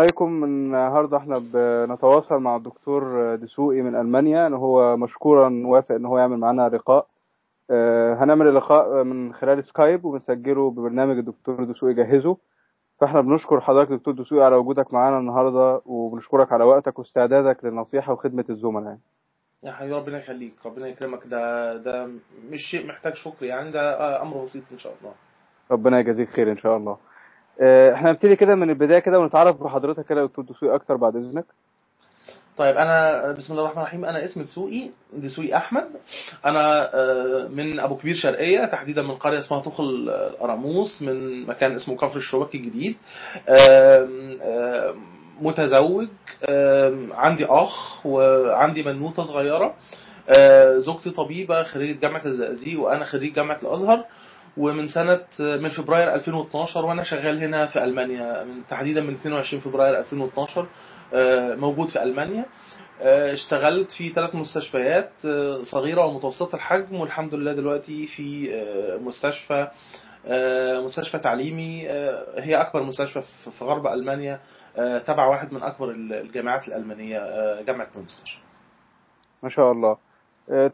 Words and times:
عليكم. 0.00 0.44
النهارده 0.44 1.16
إحنا 1.16 1.38
بنتواصل 1.52 2.38
مع 2.38 2.56
الدكتور 2.56 3.34
دسوقي 3.34 3.82
من 3.82 3.94
ألمانيا 3.96 4.46
إن 4.46 4.54
هو 4.54 4.96
مشكورا 4.96 5.62
وافق 5.64 5.94
إن 5.94 6.06
هو 6.06 6.18
يعمل 6.18 6.36
معانا 6.38 6.68
لقاء. 6.68 7.06
آه، 7.70 8.14
هنعمل 8.14 8.48
اللقاء 8.48 9.04
من 9.04 9.34
خلال 9.34 9.64
سكايب 9.64 10.04
وبنسجله 10.04 10.70
ببرنامج 10.70 11.18
الدكتور 11.18 11.64
دسوقي 11.64 11.94
جهزه. 11.94 12.36
فاحنا 13.00 13.20
بنشكر 13.20 13.60
حضرتك 13.60 13.92
دكتور 13.92 14.14
دسوقي 14.14 14.44
على 14.44 14.56
وجودك 14.56 14.94
معانا 14.94 15.18
النهارده 15.18 15.80
وبنشكرك 15.86 16.52
على 16.52 16.64
وقتك 16.64 16.98
واستعدادك 16.98 17.64
للنصيحة 17.64 18.12
وخدمة 18.12 18.44
الزملاء 18.50 18.84
يعني. 18.84 19.00
يا 19.62 19.72
حبيبي 19.72 19.94
ربنا 19.94 20.18
يخليك 20.18 20.54
ربنا 20.66 20.86
يكرمك. 20.86 21.26
ده 21.26 21.76
ده 21.76 22.06
مش 22.50 22.60
شيء 22.70 22.86
محتاج 22.88 23.12
شكر 23.14 23.44
يعني 23.46 23.70
ده 23.70 23.80
آه، 24.00 24.22
أمر 24.22 24.42
بسيط 24.42 24.64
إن 24.72 24.78
شاء 24.78 24.92
الله. 25.00 25.12
ربنا 25.70 25.98
يجازيك 26.00 26.28
خير 26.28 26.52
إن 26.52 26.58
شاء 26.58 26.76
الله. 26.76 26.96
إحنا 27.94 28.10
هنبتدي 28.10 28.36
كده 28.36 28.54
من 28.54 28.70
البداية 28.70 28.98
كده 28.98 29.18
ونتعرف 29.18 29.62
بحضرتك 29.62 30.06
كده 30.06 30.24
دكتور 30.24 30.44
دسوقي 30.44 30.74
أكتر 30.74 30.96
بعد 30.96 31.16
إذنك. 31.16 31.44
طيب 32.56 32.76
أنا 32.76 33.32
بسم 33.32 33.52
الله 33.52 33.64
الرحمن 33.64 33.82
الرحيم. 33.82 34.04
أنا 34.04 34.24
اسمي 34.24 34.44
دسوقي 34.44 34.90
دسوقي 35.12 35.56
أحمد. 35.56 35.84
أنا 36.46 36.94
آه، 36.94 37.48
من 37.48 37.80
أبو 37.80 37.96
كبير 37.96 38.14
شرقية 38.14 38.64
تحديدا 38.64 39.02
من 39.02 39.14
قرية 39.14 39.38
اسمها 39.38 39.60
طخل 39.60 39.84
القراموس 39.84 41.02
من 41.02 41.46
مكان 41.46 41.72
اسمه 41.72 41.96
كفر 41.96 42.16
الشباك 42.16 42.54
الجديد. 42.54 42.96
متزوج 45.40 46.08
عندي 47.12 47.44
أخ 47.44 48.06
وعندي 48.06 48.82
بنوتة 48.82 49.22
صغيرة. 49.22 49.74
آه، 50.28 50.78
زوجتي 50.78 51.10
طبيبة 51.10 51.62
خريجة 51.62 52.00
جامعة 52.00 52.24
الزقازيق 52.24 52.80
وأنا 52.80 53.04
خريج 53.04 53.32
جامعة 53.34 53.58
الأزهر. 53.62 54.04
ومن 54.56 54.86
سنة 54.88 55.20
من 55.40 55.68
فبراير 55.68 56.14
2012 56.14 56.84
وأنا 56.86 57.02
شغال 57.02 57.42
هنا 57.42 57.66
في 57.66 57.84
ألمانيا 57.84 58.44
من 58.44 58.66
تحديدا 58.66 59.00
من 59.00 59.14
22 59.14 59.60
فبراير 59.62 59.98
2012 59.98 60.66
آه، 61.14 61.54
موجود 61.54 61.88
في 61.88 62.02
ألمانيا. 62.02 62.44
آه، 63.02 63.32
اشتغلت 63.32 63.90
في 63.92 64.08
ثلاث 64.08 64.34
مستشفيات 64.34 65.10
آه، 65.24 65.62
صغيرة 65.62 66.04
ومتوسطة 66.06 66.56
الحجم 66.56 66.96
والحمد 66.96 67.34
لله 67.34 67.52
دلوقتي 67.52 68.06
في 68.06 68.50
مستشفى 69.02 69.68
مستشفى 70.84 71.18
تعليمي 71.18 71.88
هي 72.38 72.54
أكبر 72.60 72.82
مستشفى 72.82 73.20
في- 73.50 73.64
غرب 73.64 73.86
ألمانيا 73.86 74.40
تبع 75.06 75.26
واحد 75.26 75.52
من 75.52 75.62
أكبر 75.62 75.90
الجامعات 75.90 76.68
الألمانية 76.68 77.18
جامعة 77.62 77.88
مونستر. 77.96 78.38
ما 79.42 79.48
شاء 79.48 79.72
الله. 79.72 79.96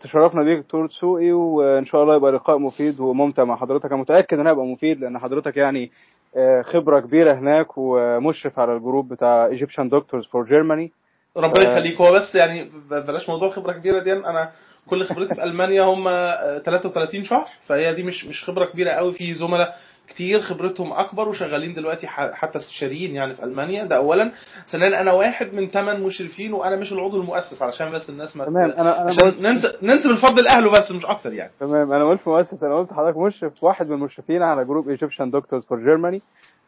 تشرفنا 0.01 0.43
بيك 0.43 0.59
دكتور 0.59 0.87
دسوقي 0.87 1.33
وإن 1.33 1.85
شاء 1.85 2.03
الله 2.03 2.17
يبقى 2.17 2.33
لقاء 2.33 2.59
مفيد 2.59 3.01
وممتع 3.01 3.45
مع 3.45 3.57
حضرتك. 3.57 3.87
أنا 3.87 3.97
متأكد 4.01 4.39
انه 4.39 4.51
هيبقى 4.51 4.65
مفيد 4.67 5.01
لأن 5.01 5.19
حضرتك 5.19 5.57
يعني 5.57 5.91
آه، 6.37 6.63
خبرة 6.63 7.01
كبيرة 7.01 7.35
هناك 7.35 7.67
ومشرف 7.77 8.59
على 8.59 8.77
الجروب 8.77 9.09
بتاع 9.09 9.51
Egyptian 9.51 9.91
Doctors 9.91 10.25
for 10.25 10.49
Germany. 10.49 10.89
ربنا 11.37 11.67
آه. 11.67 11.73
يخليك. 11.73 12.01
هو 12.01 12.13
بس 12.13 12.35
يعني 12.35 12.71
بلاش 12.91 13.29
موضوع 13.29 13.49
خبرة 13.51 13.73
كبيرة 13.73 14.03
دي. 14.03 14.13
أنا 14.13 14.51
كل 14.91 15.05
خبرتي 15.05 15.35
في 15.35 15.45
ألمانيا 15.45 15.83
هم 15.83 16.09
آه، 16.09 16.59
33 16.59 17.25
شهر 17.25 17.47
فهي 17.67 17.95
دي 17.95 18.03
مش 18.03 18.27
مش 18.27 18.45
خبرة 18.45 18.65
كبيرة 18.65 18.91
قوي. 18.91 19.13
في 19.13 19.35
زملاء 19.35 19.75
كتير 20.09 20.41
خبرتهم 20.41 20.93
أكبر 20.93 21.29
وشغالين 21.29 21.75
دلوقتي 21.75 22.07
حتى 22.07 22.59
استشاريين 22.59 23.15
يعني 23.15 23.35
في 23.35 23.45
ألمانيا. 23.45 23.85
ده 23.85 23.97
اولا. 23.97 24.33
ثانيا 24.73 25.01
أنا 25.01 25.13
واحد 25.13 25.55
من 25.55 25.69
ثمان 25.69 26.03
مشرفين 26.03 26.53
وأنا 26.53 26.77
مش 26.77 26.93
العضو 26.93 27.21
المؤسس 27.21 27.63
علشان 27.63 27.91
بس 27.91 28.11
الناس 28.11 28.37
ما 28.37 28.45
تمام. 28.45 28.71
أنا 28.71 28.81
أنا 28.81 28.91
عشان 29.11 29.31
قلت 29.31 29.41
ننسب 29.41 29.69
ننسب 29.83 30.11
الفضل 30.11 30.45
لاهله 30.45 30.71
بس 30.73 30.93
مش 30.93 31.07
أكتر 31.07 31.33
يعني. 31.33 31.53
تمام. 31.61 31.93
أنا 31.93 32.05
قلت 32.05 32.29
مؤسس 32.29 32.63
أنا 32.63 32.75
قلت 32.77 32.93
حضرتك 32.93 33.17
مشرف 33.17 33.65
واحد 33.65 33.87
من 33.89 33.93
المشرفين 33.95 34.43
على 34.43 34.65
group 34.65 34.97
Egyptian 34.97 35.31
Doctors 35.41 35.63
for 35.63 35.77
Germany. 35.77 36.21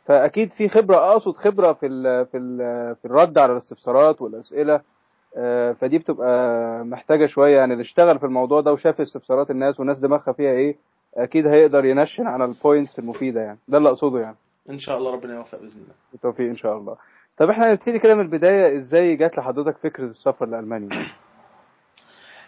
فأكيد 0.07 0.51
في 0.53 0.69
خبرة 0.69 1.13
أقصد 1.13 1.37
خبرة 1.37 1.73
في 1.73 1.87
ال 1.87 2.27
في 2.27 2.37
ال 2.37 2.57
في 2.97 3.05
الرد 3.05 3.39
على 3.39 3.53
الاستفسارات 3.53 4.23
والأسئلة. 4.23 4.81
آه، 5.37 5.73
فدي 5.73 5.99
بتبقى 5.99 6.85
محتاجة 6.85 7.27
شوية 7.27 7.57
يعني. 7.57 7.73
اللي 7.73 7.83
اشتغل 7.83 8.19
في 8.19 8.27
الموضوع 8.27 8.61
ده 8.61 8.73
وشاف 8.73 9.01
استفسارات 9.01 9.51
الناس 9.51 9.81
والناس 9.81 9.99
دماغها 9.99 10.33
فيها 10.33 10.51
إيه 10.51 10.77
أكيد 11.17 11.47
هيقدر 11.47 11.85
ينشن 11.85 12.27
على 12.27 12.45
ال 12.45 12.52
points 12.52 12.99
المفيدة 12.99 13.41
يعني. 13.41 13.59
ده 13.69 13.79
اللي 13.79 13.89
أقصده 13.89 14.19
يعني. 14.21 14.37
إن 14.71 14.79
شاء 14.79 14.99
الله 14.99 15.13
ربنا 15.13 15.35
يوفق 15.35 15.59
بإذن 15.59 15.81
الله. 15.83 15.95
بالتوفيق 16.13 16.49
إن 16.49 16.57
شاء 16.57 16.77
الله. 16.77 16.97
طب 17.39 17.51
إحنا 17.51 17.71
هنبتدي 17.71 17.99
كده 17.99 18.15
من 18.15 18.21
البداية 18.21 18.79
إزاي 18.79 19.17
جات 19.17 19.39
لحضرتك 19.39 19.79
فكرة 19.79 20.05
السفر 20.05 20.47
لألمانيا؟ 20.47 21.07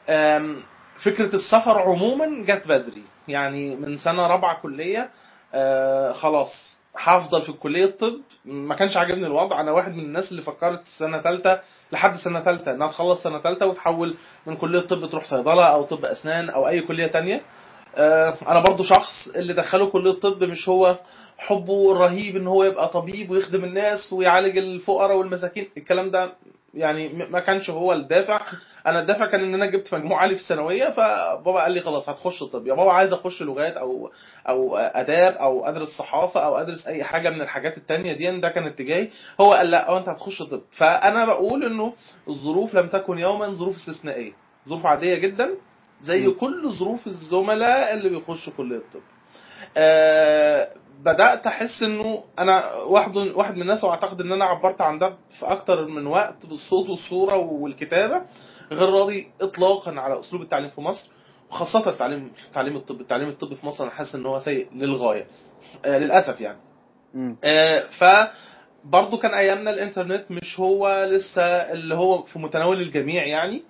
أم، 0.08 0.56
فكرة 1.04 1.34
السفر 1.34 1.78
عموما 1.78 2.26
جت 2.44 2.68
بدري. 2.68 3.02
يعني 3.28 3.76
من 3.76 3.96
سنة 3.96 4.26
رابعة 4.26 4.60
كلية 4.62 5.10
آه، 5.54 6.12
خلاص 6.12 6.80
هفضل 6.96 7.42
في 7.42 7.52
كلية 7.52 7.86
طب 7.86 8.12
ما 8.44 8.74
كانش 8.74 8.96
عاجبني 8.96 9.26
الوضع. 9.26 9.60
أنا 9.60 9.70
واحد 9.72 9.92
من 9.92 10.00
الناس 10.04 10.30
اللي 10.30 10.42
فكرت 10.42 10.82
سنة 10.98 11.18
ثالثة 11.22 11.60
لحد 11.92 12.16
سنة 12.24 12.40
ثالثة 12.40 12.72
إنها 12.72 12.88
تخلص 12.88 13.22
سنة 13.22 13.38
ثالثة 13.38 13.66
وتحول 13.66 14.16
من 14.46 14.56
كلية 14.56 14.80
طب 14.80 15.06
تروح 15.10 15.24
صيدلة 15.24 15.72
أو 15.72 15.82
طب 15.82 16.04
أسنان 16.04 16.50
أو 16.50 16.68
أي 16.68 16.80
كلية 16.80 17.06
تانية. 17.06 17.40
أنا 18.48 18.60
برضو 18.60 18.82
شخص 18.82 19.28
اللي 19.36 19.52
دخله 19.52 19.90
كلية 19.90 20.12
طب 20.12 20.44
مش 20.44 20.68
هو 20.68 20.98
حبه 21.38 21.92
الرهيب 21.92 22.36
إن 22.36 22.46
هو 22.46 22.64
يبقى 22.64 22.88
طبيب 22.88 23.30
ويخدم 23.30 23.64
الناس 23.64 24.12
ويعالج 24.12 24.58
الفقراء 24.58 25.16
والمساكين. 25.16 25.68
الكلام 25.76 26.10
ده 26.10 26.32
يعني 26.74 27.08
ما 27.30 27.40
كانش 27.40 27.70
هو 27.70 27.92
الدافع. 27.92 28.40
أنا 28.86 29.00
الدافع 29.00 29.26
كان 29.30 29.40
إن 29.44 29.54
أنا 29.54 29.66
جبت 29.66 29.94
مجموع 29.94 30.20
عالي 30.20 30.34
في 30.34 30.40
الثانوية 30.40 30.90
فبابا 30.90 31.60
قال 31.62 31.72
لي 31.72 31.80
خلاص 31.80 32.08
هتخش 32.08 32.42
طب 32.52 32.66
يا 32.66 32.74
بابا 32.74 32.92
عايز 32.92 33.12
أخش 33.12 33.42
لغات 33.42 33.76
أو 33.76 34.10
أو 34.48 34.76
آداب 34.76 35.32
أو 35.34 35.64
أدرس 35.64 35.88
صحافة 35.88 36.40
أو 36.44 36.56
أدرس 36.58 36.86
أي 36.86 37.04
حاجة 37.04 37.30
من 37.30 37.40
الحاجات 37.40 37.76
التانية 37.78 38.12
دي 38.12 38.40
ده 38.40 38.48
كان 38.48 38.66
اتجاهي. 38.66 39.08
هو 39.40 39.52
قال 39.52 39.70
لا 39.70 39.90
هو 39.90 39.96
أنت 39.98 40.08
هتخش 40.08 40.42
طب. 40.42 40.60
فأنا 40.78 41.24
بقول 41.24 41.64
إنه 41.64 41.92
الظروف 42.28 42.74
لم 42.74 42.88
تكن 42.88 43.18
يوما 43.18 43.52
ظروف 43.52 43.74
استثنائية. 43.74 44.32
ظروف 44.68 44.86
عادية 44.86 45.14
جدا 45.14 45.50
زي 46.02 46.26
م. 46.26 46.32
كل 46.32 46.70
ظروف 46.70 47.06
الزملاء 47.06 47.94
اللي 47.94 48.08
بيخشوا 48.08 48.52
كلية 48.56 48.76
الطب. 48.76 49.00
آه 49.76 50.72
بدأت 51.04 51.46
أحس 51.46 51.82
إنه 51.82 52.24
أنا 52.38 52.74
واحد 52.74 53.16
واحد 53.16 53.54
من 53.54 53.62
الناس 53.62 53.84
وأعتقد 53.84 54.20
إن 54.20 54.32
أنا 54.32 54.44
عبرت 54.44 54.80
عن 54.80 54.98
ده 54.98 55.08
في 55.38 55.46
أكتر 55.46 55.86
من 55.88 56.06
وقت 56.06 56.46
بالصوت 56.46 56.88
والصورة 56.90 57.36
والكتابة 57.36 58.22
غير 58.72 58.88
راضي 58.88 59.28
اطلاقا 59.40 60.00
على 60.00 60.20
أسلوب 60.20 60.42
التعليم 60.42 60.70
في 60.70 60.80
مصر 60.80 61.10
وخاصة 61.50 61.90
التعليم 61.90 62.32
تعليم 62.52 62.76
الطب. 62.76 63.00
التعليم 63.00 63.28
الطبي 63.28 63.56
في 63.56 63.66
مصر 63.66 63.84
أنا 63.84 63.92
حاسس 63.92 64.14
إن 64.14 64.26
هو 64.26 64.38
سيء 64.38 64.68
للغاية. 64.74 65.26
آه 65.84 65.98
للأسف 65.98 66.40
يعني. 66.40 66.58
آه، 67.44 67.86
ف 67.98 68.30
برضه 68.84 69.18
كان 69.18 69.34
أيامنا 69.34 69.70
الإنترنت 69.70 70.24
مش 70.30 70.60
هو 70.60 71.04
لسه 71.10 71.42
اللي 71.42 71.94
هو 71.94 72.22
في 72.22 72.38
متناول 72.38 72.80
الجميع 72.80 73.26
يعني. 73.26 73.62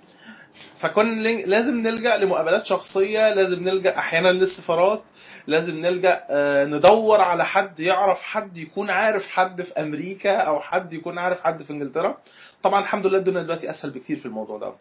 فكنا 0.79 1.29
ل- 1.29 1.51
لازم 1.51 1.81
نلجأ 1.81 2.17
لمقابلات 2.17 2.65
شخصية 2.67 3.35
لازم 3.35 3.65
نلجأ 3.69 3.99
أحيانا 3.99 4.29
للسفارات 4.29 5.03
لازم 5.47 5.77
نلجأ 5.77 6.23
آه، 6.31 6.65
ندور 6.65 7.21
على 7.21 7.45
حد 7.45 7.81
يعرف 7.81 8.23
حد 8.23 8.57
يكون 8.59 8.91
عارف 8.91 9.27
حد 9.27 9.63
في 9.63 9.73
أمريكا 9.81 10.37
أو 10.37 10.61
حد 10.61 10.93
يكون 10.93 11.19
عارف 11.19 11.41
حد 11.41 11.63
في 11.63 11.71
إنجلترا. 11.73 12.17
طبعا 12.63 12.81
الحمد 12.81 13.07
لله 13.07 13.19
الدنيا 13.19 13.43
دلوقتي 13.43 13.71
أسهل 13.71 13.91
بكتير 13.91 14.17
في 14.17 14.27
الموضوع 14.27 14.59
ده. 14.59 14.73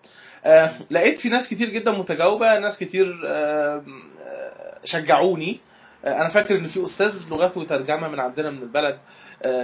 آه، 0.46 0.72
لقيت 0.92 1.20
في 1.20 1.30
ناس 1.30 1.50
كتير 1.50 1.70
جدا 1.70 1.92
متجاوبة 1.92 2.60
ناس 2.60 2.78
كتير 2.80 3.22
آه، 3.28 3.84
شجعوني. 4.86 5.60
أنا 6.08 6.30
فاكر 6.30 6.56
إن 6.58 6.68
في 6.68 6.86
أستاذ 6.86 7.30
لغات 7.32 7.58
وترجمة 7.58 8.08
من 8.08 8.20
عندنا 8.20 8.50
من 8.50 8.62
البلد 8.62 8.98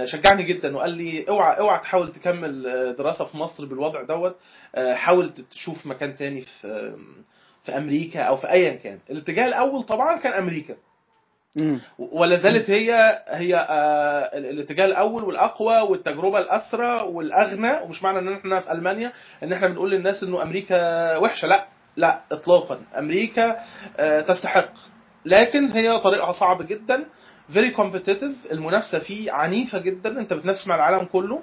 شجعني 0.04 0.42
جدا 0.42 0.76
وقال 0.76 0.90
لي 0.90 1.24
اوعى 1.28 1.58
اوعى 1.58 1.78
تحاول 1.78 2.12
تكمل 2.12 2.66
آه، 2.66 2.92
دراسة 2.92 3.24
في 3.24 3.36
مصر 3.36 3.66
بالوضع 3.66 4.02
دوت. 4.02 4.36
آه، 4.74 4.94
حاول 4.94 5.32
تشوف 5.50 5.86
مكان 5.86 6.16
تاني 6.16 6.40
في 6.40 6.96
في 7.64 7.76
أمريكا 7.76 8.22
أو 8.22 8.36
في 8.36 8.50
ايا 8.50 8.74
كان. 8.74 8.98
الاتجاه 9.10 9.46
الأول 9.46 9.82
طبعا 9.82 10.18
كان 10.18 10.32
أمريكا. 10.32 10.76
ولا 11.98 12.36
زالت 12.36 12.70
هي 12.70 13.18
هي 13.28 13.54
آه، 13.56 14.38
الاتجاه 14.38 14.84
الأول 14.86 15.24
والأقوى 15.24 15.76
والتجربة 15.80 16.38
الاسرى 16.38 17.02
والأغنى. 17.02 17.82
ومش 17.82 18.02
معنى 18.02 18.18
إن 18.18 18.32
إحنا 18.32 18.60
في 18.60 18.72
ألمانيا 18.72 19.12
إن 19.42 19.52
إحنا 19.52 19.68
بنقول 19.68 19.90
للناس 19.90 20.22
إنه 20.22 20.42
أمريكا 20.42 21.16
وحشة. 21.16 21.48
لا 21.48 21.66
لا 21.96 22.20
اطلاقا. 22.32 22.80
أمريكا 22.98 23.56
آه، 23.98 24.20
تستحق. 24.20 24.72
لكن 25.24 25.70
هي 25.70 26.00
طريقها 26.00 26.32
صعب 26.32 26.66
جدا. 26.66 27.04
very 27.52 27.70
competitive 27.70 28.46
المنافسة 28.52 28.98
فيه 28.98 29.32
عنيفة 29.32 29.78
جدا. 29.78 30.20
أنت 30.20 30.32
بتنافس 30.32 30.66
مع 30.68 30.74
العالم 30.74 31.04
كله. 31.04 31.42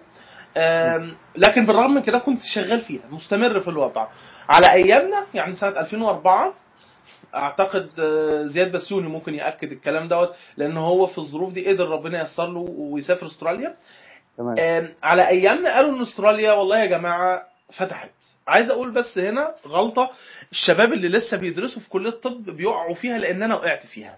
لكن 1.36 1.66
بالرغم 1.66 1.94
من 1.94 2.02
كده 2.02 2.18
كنت 2.18 2.42
شغال 2.42 2.82
فيها. 2.82 3.02
مستمر 3.12 3.60
في 3.60 3.68
الوضع. 3.68 4.08
على 4.50 4.72
أيامنا 4.72 5.26
يعني 5.34 5.54
سنة 5.54 5.80
2004 5.80 6.54
أعتقد 7.36 7.90
آه، 8.00 8.46
زياد 8.46 8.72
بسيوني 8.72 9.10
ممكن 9.10 9.34
يأكد 9.36 9.72
الكلام 9.72 10.08
دوت 10.08 10.36
لأن 10.58 10.78
هو 10.78 11.06
في 11.08 11.18
الظروف 11.18 11.54
دي 11.54 11.68
قدر 11.70 11.90
ربنا 11.90 12.20
ييسر 12.20 12.48
له 12.48 12.66
ويسافر 12.78 13.26
أستراليا. 13.26 13.76
تمام. 14.38 14.56
على 15.04 15.28
أيامنا 15.28 15.76
قالوا 15.76 15.96
إن 15.98 16.02
أستراليا 16.02 16.52
والله 16.52 16.80
يا 16.80 16.86
جماعة 16.86 17.44
فتحت. 17.78 18.10
عايز 18.48 18.70
أقول 18.70 18.92
بس 18.92 19.18
هنا 19.18 19.56
غلطة. 19.68 20.10
الشباب 20.52 20.94
اللي 20.94 21.08
لسه 21.10 21.38
بيدرسوا 21.38 21.82
في 21.82 21.90
كلية 21.90 22.10
الطب 22.10 22.44
بيقعوا 22.50 22.94
فيها 22.96 23.18
لأن 23.18 23.44
أنا 23.44 23.56
وقعت 23.56 23.86
فيها. 23.86 24.18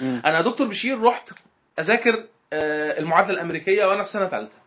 مم. 0.00 0.22
أنا 0.26 0.40
دكتور 0.42 0.66
بشير 0.68 1.02
رحت 1.02 1.30
أذاكر 1.78 2.24
آه، 2.52 2.98
المعادلة 2.98 3.34
الأمريكية 3.34 3.84
وأنا 3.84 4.04
في 4.04 4.10
سنة 4.10 4.28
ثالثه 4.28 4.58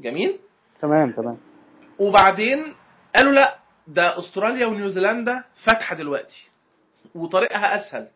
جميل؟ 0.00 0.38
تمام 0.82 1.12
تمام. 1.12 1.38
وبعدين 1.98 2.74
قالوا 3.16 3.32
لا 3.32 3.56
ده 3.86 4.18
أستراليا 4.18 4.66
ونيوزيلندا 4.66 5.44
فاتحة 5.64 5.96
دلوقتي 5.96 6.48
وطريقها 7.14 7.76
أسهل. 7.76 8.08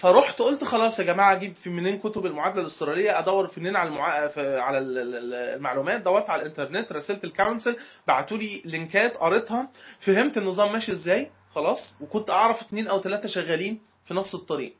فرحت 0.00 0.38
قلت 0.42 0.64
خلاص 0.64 0.98
يا 0.98 1.04
جماعة 1.04 1.32
أجيب 1.32 1.54
في 1.54 1.70
منين 1.70 1.98
كتب 1.98 2.26
المعادلة 2.26 2.60
الأسترالية؟ 2.60 3.18
أدور 3.18 3.46
في 3.46 3.60
منين 3.60 3.76
على 3.76 3.88
المع... 3.88 4.26
في... 4.26 4.58
على 4.60 4.78
ال- 4.78 4.98
ال- 4.98 5.14
ال- 5.14 5.34
المعلومات؟ 5.56 6.00
دورت 6.00 6.30
على 6.30 6.42
الإنترنت 6.42 6.92
رسلت 6.92 7.24
ال 7.24 7.31
council 7.31 7.76
بعتوا 8.06 8.36
لي 8.36 8.62
لينكات 8.64 9.16
قريتها 9.16 9.68
فهمت 10.00 10.36
النظام 10.38 10.72
ماشي 10.72 10.92
إزاي 10.92 11.30
خلاص. 11.54 11.96
وكنت 12.00 12.30
أعرف 12.30 12.62
اتنين 12.62 12.88
أو 12.88 13.00
ثلاثة 13.02 13.28
شغالين 13.28 13.80
في 14.04 14.14
نفس 14.14 14.34
الطريق. 14.34 14.74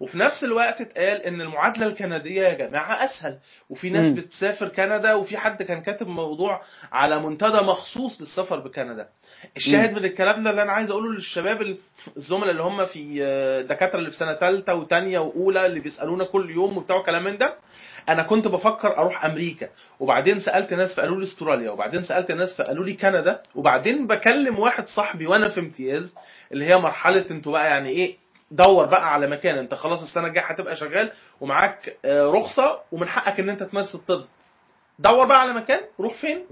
وفي 0.00 0.18
نفس 0.18 0.44
الوقت 0.44 0.80
اتقال 0.80 1.22
إن 1.22 1.40
المعادلة 1.40 1.86
الكندية 1.86 2.42
يا 2.42 2.54
جماعة 2.54 3.04
أسهل. 3.04 3.38
وفي 3.70 3.90
ناس 3.90 4.04
مم. 4.04 4.14
بتسافر 4.14 4.68
كندا 4.68 5.14
وفي 5.14 5.36
حد 5.36 5.62
كان 5.62 5.82
كاتب 5.82 6.06
موضوع 6.06 6.62
على 6.92 7.20
منتدى 7.22 7.56
مخصوص 7.56 8.20
للسفر 8.20 8.60
بكندا. 8.60 9.08
الشاهد 9.56 9.92
من 9.92 10.04
الكلام 10.04 10.42
ده 10.42 10.50
اللي 10.50 10.62
أنا 10.62 10.72
عايز 10.72 10.90
أقوله 10.90 11.12
للشباب 11.12 11.62
ال- 11.62 11.78
الزملاء 12.16 12.50
اللي 12.50 12.62
هم 12.62 12.86
في 12.86 13.18
آه، 13.24 13.62
دكاترة 13.62 13.98
اللي 13.98 14.10
في 14.10 14.16
سنة 14.16 14.34
ثالثه 14.34 14.74
وثانيه 14.74 15.18
وأولى 15.18 15.66
اللي 15.66 15.80
بيسألونا 15.80 16.24
كل 16.24 16.50
يوم 16.50 16.76
وبتاع 16.76 17.02
كلام 17.02 17.24
من 17.24 17.38
ده. 17.38 17.54
أنا 18.08 18.22
كنت 18.22 18.48
بفكر 18.48 18.98
أروح 18.98 19.24
أمريكا 19.24 19.68
وبعدين 20.00 20.40
سألت 20.40 20.74
ناس 20.74 20.96
فقالوا 20.96 21.16
لي 21.16 21.24
أستراليا 21.24 21.70
وبعدين 21.70 22.02
سألت 22.02 22.32
ناس 22.32 22.56
فقالوا 22.58 22.84
لي 22.84 22.92
كندا 22.94 23.42
وبعدين 23.54 24.06
بكلم 24.06 24.58
واحد 24.58 24.88
صاحبي 24.88 25.26
وأنا 25.26 25.48
في 25.48 25.60
امتياز 25.60 26.14
اللي 26.52 26.64
هي 26.64 26.76
مرحلة 26.76 27.24
أنتوا 27.30 27.52
بقى 27.52 27.66
يعني 27.66 27.88
إيه 27.88 28.23
دور 28.50 28.86
بقى 28.86 29.12
على 29.14 29.26
مكان 29.26 29.58
انت 29.58 29.74
خلاص 29.74 30.02
السنة 30.02 30.26
الجاية 30.26 30.44
هتبقى 30.44 30.76
شغال 30.76 31.12
ومعاك 31.40 31.96
آه، 32.04 32.30
رخصة 32.30 32.80
ومن 32.92 33.08
حقك 33.08 33.40
إن 33.40 33.48
أنت 33.48 33.62
تمارس 33.62 33.94
الطب. 33.94 34.24
دور 34.98 35.26
بقى 35.26 35.40
على 35.40 35.52
مكان 35.52 35.80
روح 36.00 36.14
فين؟ 36.20 36.44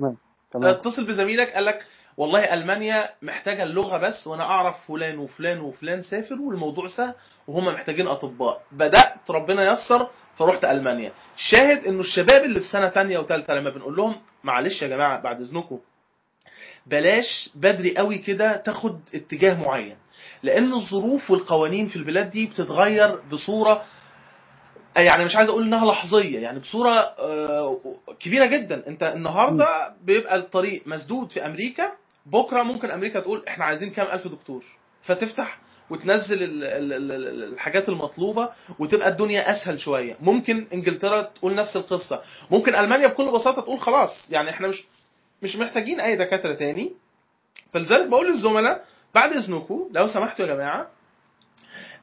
تمام. 0.52 0.68
اتصل 0.68 1.06
بزميلك 1.06 1.52
قال 1.52 1.64
لك 1.64 1.86
والله 2.16 2.54
ألمانيا 2.54 3.10
محتاجة 3.22 3.62
اللغة 3.62 3.98
بس 3.98 4.26
وأنا 4.26 4.42
أعرف 4.42 4.86
فلان 4.88 5.18
وفلان 5.18 5.60
وفلان 5.60 6.02
سافر 6.02 6.34
والموضوع 6.34 6.88
سهل 6.88 7.14
وهم 7.48 7.64
محتاجين 7.64 8.06
أطباء. 8.06 8.62
بدأت 8.72 9.30
ربنا 9.30 9.72
يسر 9.72 10.08
فرحت 10.36 10.64
ألمانيا. 10.64 11.12
الشاهد 11.36 11.86
إنه 11.86 12.00
الشباب 12.00 12.44
اللي 12.44 12.60
في 12.60 12.66
سنة 12.66 12.88
تانية 12.88 13.18
وثالثه 13.18 13.54
لما 13.54 13.70
بنقول 13.70 13.96
لهم 13.96 14.16
معلش 14.44 14.82
يا 14.82 14.88
جماعة 14.88 15.20
بعد 15.22 15.40
إذنكم 15.40 15.78
بلاش 16.86 17.50
بدري 17.54 17.96
قوي 17.96 18.18
كده 18.18 18.56
تاخد 18.56 19.00
اتجاه 19.14 19.54
معين. 19.54 19.96
لأن 20.42 20.72
الظروف 20.72 21.30
والقوانين 21.30 21.86
في 21.88 21.96
البلاد 21.96 22.30
دي 22.30 22.46
بتتغير 22.46 23.20
بصورة 23.32 23.84
يعني 24.96 25.24
مش 25.24 25.36
عايز 25.36 25.48
أقول 25.48 25.62
إنها 25.62 25.92
لحظية 25.92 26.38
يعني 26.38 26.58
بصورة 26.58 26.90
آه، 26.90 27.78
كبيرة 28.20 28.46
جدا. 28.46 28.86
أنت 28.88 29.02
النهارده 29.02 29.94
بيبقى 30.04 30.36
الطريق 30.36 30.82
مسدود 30.86 31.30
في 31.30 31.46
أمريكا 31.46 31.92
بكرة 32.26 32.62
ممكن 32.62 32.90
أمريكا 32.90 33.20
تقول 33.20 33.44
إحنا 33.48 33.64
عايزين 33.64 33.90
كام 33.90 34.06
ألف 34.06 34.28
دكتور 34.28 34.64
فتفتح 35.02 35.58
وتنزل 35.90 36.42
ال- 36.42 36.64
ال- 36.64 36.92
ال- 36.92 37.12
ال- 37.12 37.52
الحاجات 37.52 37.88
المطلوبة 37.88 38.48
وتبقى 38.78 39.08
الدنيا 39.08 39.50
أسهل 39.50 39.80
شوية. 39.80 40.16
ممكن 40.20 40.66
إنجلترا 40.74 41.22
تقول 41.22 41.54
نفس 41.54 41.76
القصة. 41.76 42.22
ممكن 42.50 42.74
ألمانيا 42.74 43.06
بكل 43.08 43.30
بساطة 43.30 43.62
تقول 43.62 43.78
خلاص 43.78 44.30
يعني 44.30 44.50
إحنا 44.50 44.68
مش 44.68 44.84
مش 45.42 45.56
محتاجين 45.56 46.00
أي 46.00 46.16
دكاترة 46.16 46.54
تاني. 46.54 46.92
فلذلك 47.72 48.06
بقول 48.08 48.26
للزملاء 48.26 48.84
بعد 49.14 49.32
إذنكم 49.32 49.88
لو 49.92 50.06
سمحتوا 50.06 50.46
يا 50.46 50.54
جماعة 50.54 50.86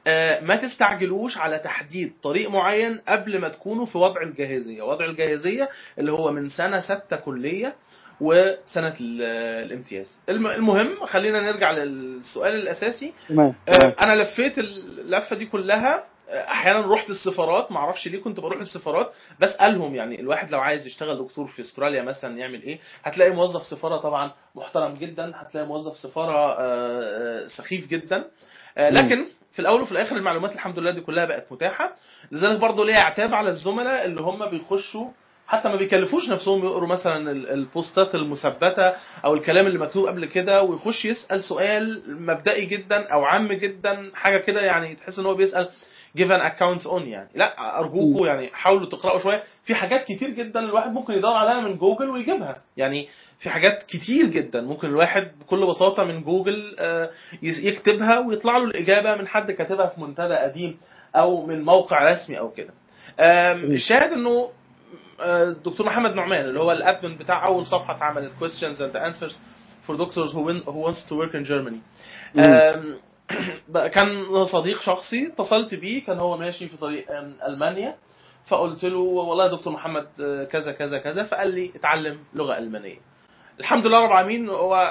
آه، 0.06 0.40
ما 0.40 0.56
تستعجلوش 0.56 1.38
على 1.38 1.58
تحديد 1.58 2.12
طريق 2.22 2.50
معين 2.50 3.00
قبل 3.08 3.40
ما 3.40 3.48
تكونوا 3.48 3.86
في 3.86 3.98
وضع 3.98 4.22
الجاهزية، 4.22 4.82
وضع 4.82 5.04
الجاهزية 5.04 5.68
اللي 5.98 6.12
هو 6.12 6.32
من 6.32 6.48
سنة 6.48 6.80
ستة 6.80 7.16
كلية 7.16 7.74
وسنة 8.20 8.94
ال- 9.00 9.22
الامتياز. 9.66 10.20
الم- 10.28 10.46
المهم 10.46 11.06
خلينا 11.06 11.40
نرجع 11.40 11.70
للسؤال 11.70 12.54
الأساسي. 12.54 13.12
آه، 13.68 13.94
أنا 14.04 14.22
لفيت 14.22 14.58
اللفة 14.58 15.36
دي 15.36 15.46
كلها 15.46 16.02
أحيانا 16.30 16.94
رحت 16.94 17.10
السفارات 17.10 17.72
ما 17.72 17.78
أعرفش 17.78 18.08
ليه 18.08 18.20
كنت 18.22 18.40
بروح 18.40 18.60
السفارات 18.60 19.12
بسالهم 19.40 19.94
يعني 19.94 20.20
الواحد 20.20 20.50
لو 20.50 20.60
عايز 20.60 20.86
يشتغل 20.86 21.18
دكتور 21.18 21.46
في 21.46 21.62
أستراليا 21.62 22.02
مثلا 22.02 22.38
يعمل 22.38 22.62
إيه؟ 22.62 22.78
هتلاقي 23.04 23.30
موظف 23.30 23.62
سفارة 23.62 23.96
طبعا 23.96 24.32
محترم 24.54 24.94
جدا 24.94 25.32
هتلاقي 25.36 25.66
موظف 25.66 25.96
سفارة 25.96 26.52
آه، 26.58 26.60
آه، 26.60 27.46
سخيف 27.46 27.88
جدا. 27.88 28.24
آه، 28.78 28.90
لكن 28.90 29.26
في 29.52 29.58
الأول 29.58 29.80
وفي 29.80 29.92
الآخر 29.92 30.16
المعلومات 30.16 30.52
الحمد 30.54 30.78
لله 30.78 30.90
دي 30.90 31.00
كلها 31.00 31.24
بقت 31.24 31.52
متاحة. 31.52 31.96
لذلك 32.32 32.60
برضه 32.60 32.84
ليا 32.84 32.98
عتاب 32.98 33.34
على 33.34 33.48
الزملاء 33.48 34.04
اللي 34.04 34.20
هم 34.22 34.46
بيخشوا 34.50 35.08
حتى 35.46 35.68
ما 35.68 35.76
بيكلفوش 35.76 36.28
نفسهم 36.30 36.64
يقروا 36.64 36.88
مثلا 36.88 37.30
ال- 37.30 37.50
البوستات 37.50 38.14
المثبتة 38.14 38.94
أو 39.24 39.34
الكلام 39.34 39.66
اللي 39.66 39.78
مكتوب 39.78 40.06
قبل 40.06 40.26
كده 40.26 40.62
ويخش 40.62 41.04
يسأل 41.04 41.42
سؤال 41.44 42.02
مبدئي 42.26 42.66
جدا 42.66 43.08
أو 43.12 43.24
عام 43.24 43.52
جدا 43.52 44.10
حاجة 44.14 44.38
كده 44.38 44.60
يعني 44.60 44.94
تحس 44.94 45.18
إن 45.18 45.26
هو 45.26 45.34
بيسأل. 45.34 45.68
An 46.18 46.42
account 46.52 46.86
on 46.86 47.02
يعني. 47.02 47.28
لا 47.34 47.78
ارجوكم 47.78 48.24
يعني 48.26 48.50
حاولوا 48.52 48.88
تقرأوا 48.88 49.18
شوية. 49.18 49.42
في 49.64 49.74
حاجات 49.74 50.04
كتير 50.04 50.30
جدا 50.30 50.60
الواحد 50.60 50.92
ممكن 50.92 51.12
يدور 51.12 51.32
عليها 51.36 51.60
من 51.60 51.76
جوجل 51.76 52.10
ويجيبها. 52.10 52.56
يعني 52.76 53.08
في 53.38 53.50
حاجات 53.50 53.82
كتير 53.82 54.26
جدا 54.26 54.60
ممكن 54.60 54.88
الواحد 54.88 55.30
بكل 55.40 55.66
بساطة 55.66 56.04
من 56.04 56.22
جوجل 56.22 56.76
آه، 56.78 57.10
يكتبها 57.42 58.18
ويطلع 58.18 58.56
له 58.58 58.64
الإجابة 58.64 59.16
من 59.16 59.28
حد 59.28 59.50
كاتبها 59.50 59.86
في 59.86 60.00
منتدى 60.00 60.34
قديم 60.34 60.78
أو 61.16 61.46
من 61.46 61.62
موقع 61.64 62.12
رسمي 62.12 62.38
أو 62.38 62.50
كده. 62.50 62.72
الشاهد 63.20 64.12
إنه 64.12 64.50
آه، 65.20 65.42
الدكتور 65.44 65.86
محمد 65.86 66.14
نعمان 66.14 66.44
اللي 66.44 66.60
هو 66.60 66.72
الأدمن 66.72 67.16
بتاع 67.16 67.46
أول 67.48 67.66
صفحة 67.66 67.96
اتعملت 67.96 68.32
questions 68.40 68.76
and 68.78 68.96
answers 68.96 69.34
for 69.86 69.96
doctors 69.96 70.32
who, 70.32 70.40
win, 70.40 70.62
who 70.66 70.80
wants 70.86 71.04
to 71.08 71.14
work 71.14 71.34
in 71.34 71.44
Germany. 71.44 71.78
آم، 72.38 72.42
بقى 72.42 72.80
كان 73.94 74.44
صديق 74.44 74.80
شخصي 74.80 75.26
اتصلت 75.26 75.74
بيه 75.74 76.04
كان 76.04 76.20
هو 76.20 76.36
ماشي 76.36 76.68
في 76.68 76.76
طريق 76.76 77.06
ألمانيا. 77.48 77.96
فقلت 78.48 78.84
له 78.84 78.98
والله 78.98 79.44
يا 79.44 79.50
دكتور 79.50 79.72
محمد 79.72 80.08
آه، 80.20 80.44
كذا 80.44 80.72
كذا 80.72 80.98
كذا. 80.98 81.22
فقال 81.22 81.54
لي 81.54 81.72
اتعلم 81.76 82.18
لغة 82.34 82.58
ألمانية. 82.58 82.98
الحمد 83.60 83.86
لله 83.86 84.00
رب 84.00 84.10
العالمين 84.10 84.48
هو 84.48 84.90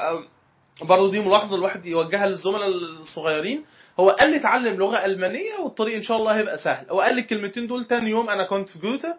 برضه 0.82 1.12
دي 1.12 1.20
ملاحظة 1.20 1.56
الواحد 1.56 1.86
يوجهها 1.86 2.28
للزملاء 2.28 2.68
الصغيرين. 2.68 3.66
هو 4.00 4.10
قال 4.10 4.32
لي 4.32 4.38
اتعلم 4.38 4.76
لغة 4.78 5.06
ألمانية 5.06 5.54
والطريق 5.64 5.96
إن 5.96 6.02
شاء 6.02 6.18
الله 6.18 6.38
هيبقى 6.38 6.58
سهل. 6.58 6.90
هو 6.90 7.02
قال 7.02 7.16
لي 7.16 7.22
الكلمتين 7.22 7.68
دول 7.68 7.86
تاني 7.86 8.10
يوم 8.10 8.30
أنا 8.30 8.44
كنت 8.48 8.70
في 8.70 8.80
جوتا 8.80 9.18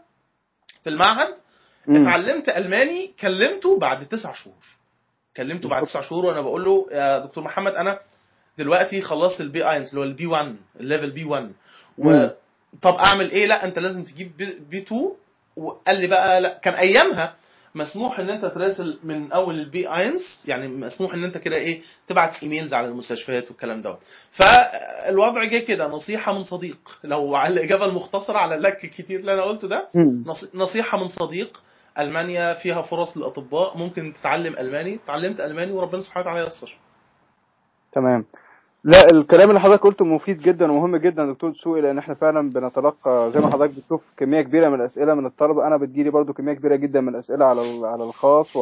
في 0.84 0.90
المعهد. 0.90 1.34
اتعلمت 1.88 2.48
ألماني 2.48 3.14
كلمته 3.20 3.78
بعد 3.78 4.06
تسع 4.08 4.34
شهور. 4.34 4.64
كلمته 5.36 5.68
بعد 5.68 5.82
تسع 5.86 6.00
شهور 6.00 6.26
وأنا 6.26 6.40
بقول 6.40 6.64
له 6.64 6.86
يا 6.92 7.18
دكتور 7.18 7.44
محمد 7.44 7.72
أنا 7.72 7.98
دلوقتي 8.60 9.02
خلصت 9.02 9.40
ال 9.40 9.55
B 9.55 9.70
eins 9.70 9.88
اللي 9.88 10.00
هو 10.00 10.04
ال 10.04 10.15
B 10.15 10.26
1 10.26 10.56
ال 10.80 10.85
level 10.85 11.10
B 11.10 11.24
1 11.24 11.52
و. 11.98 12.28
طب 12.82 12.94
أعمل 12.94 13.30
إيه؟ 13.30 13.46
لأ 13.46 13.64
أنت 13.64 13.78
لازم 13.78 14.04
تجيب 14.04 14.36
B 14.70 14.78
2 14.78 15.10
وقال 15.56 16.00
لي 16.00 16.06
بقى 16.06 16.40
لأ 16.40 16.58
كان 16.62 16.74
أيامها 16.74 17.34
مسموح 17.74 18.18
إن 18.20 18.30
أنت 18.30 18.44
تراسل 18.44 18.98
من 19.04 19.32
أول 19.32 19.58
ال 19.58 19.73
B 19.73 19.88
eins 19.88 20.42
يعني 20.46 20.68
مسموح 20.68 21.14
إن 21.14 21.24
أنت 21.24 21.38
كده 21.38 21.56
إيه 21.56 21.82
تبعت 22.08 22.42
emails 22.42 22.74
على 22.74 22.86
المستشفيات 22.88 23.48
والكلام 23.50 23.82
دوت. 23.82 23.98
فالوضع 24.32 25.44
جه 25.44 25.58
كده 25.58 25.86
نصيحة 25.88 26.32
من 26.32 26.44
صديق. 26.44 26.98
لو 27.04 27.34
على 27.36 27.54
الإجابة 27.54 27.84
المختصرة 27.84 28.38
على 28.38 28.54
اللك 28.54 28.84
الكتير 28.84 29.20
اللي 29.20 29.34
أنا 29.34 29.42
قلته 29.42 29.68
ده 29.68 29.88
مم. 29.94 30.24
نص- 30.26 30.54
نصيحة 30.54 30.98
من 30.98 31.08
صديق. 31.08 31.62
ألمانيا 31.98 32.54
فيها 32.54 32.82
فرص 32.82 33.16
للأطباء 33.16 33.76
ممكن 33.76 34.12
تتعلم 34.12 34.56
ألماني. 34.58 34.98
تعلمت 35.06 35.40
ألماني 35.40 35.72
وربنا 35.72 36.00
سبحانه 36.00 36.26
وتعالى 36.26 36.44
ييسر. 36.44 36.76
تمام. 37.92 38.24
لا 38.84 38.98
الكلام 39.12 39.48
اللي 39.48 39.60
حضرتك 39.60 39.82
قلته 39.82 40.04
مفيد 40.04 40.38
جدا 40.38 40.72
ومهم 40.72 40.96
جدا 40.96 41.26
دكتور 41.32 41.50
دسوقي 41.50 41.80
لأن 41.80 41.98
إحنا 41.98 42.14
فعلا 42.14 42.50
بنتلقى 42.50 43.30
زي 43.34 43.40
ما 43.40 43.50
حضرتك 43.50 43.74
بتشوف 43.76 44.00
كمية 44.16 44.42
كبيرة 44.42 44.68
من 44.68 44.74
الأسئلة 44.74 45.14
من 45.14 45.26
الطلبة 45.26 45.66
أنا 45.66 45.76
بتجيلي 45.76 46.10
برضو 46.10 46.32
كمية 46.32 46.52
كبيرة 46.52 46.76
جدا 46.76 47.00
من 47.00 47.08
الأسئلة 47.08 47.44
على 47.44 47.86
على 47.86 48.04
الخاص. 48.04 48.56